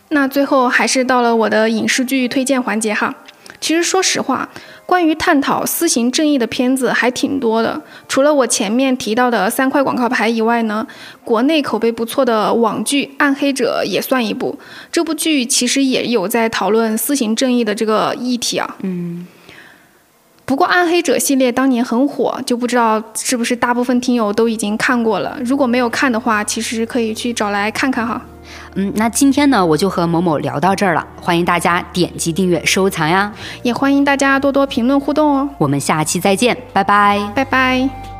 [0.09, 3.13] 那最后还是到了我的影视剧推荐环节哈。
[3.61, 4.49] 其实说实话，
[4.85, 7.81] 关于探讨私刑正义的片子还挺多的。
[8.07, 10.85] 除了我前面提到的三块广告牌以外呢，
[11.23, 14.57] 国内口碑不错的网剧《暗黑者》也算一部。
[14.91, 18.75] 这部剧其实也有在讨论私刑正义的这个议题啊。
[18.83, 19.25] 嗯。
[20.45, 25.35] 不过《暗黑者》系列当年很火，就不知道是不是大部分听友都已经看过了。
[25.43, 28.21] 如果没有看的话，其实可以去找来看看哈。
[28.75, 31.05] 嗯，那今天呢，我就和某某聊到这儿了。
[31.21, 33.31] 欢迎大家点击订阅、收藏呀，
[33.63, 35.49] 也欢迎大家多多评论互动哦。
[35.57, 38.14] 我们下期再见，拜拜，拜拜。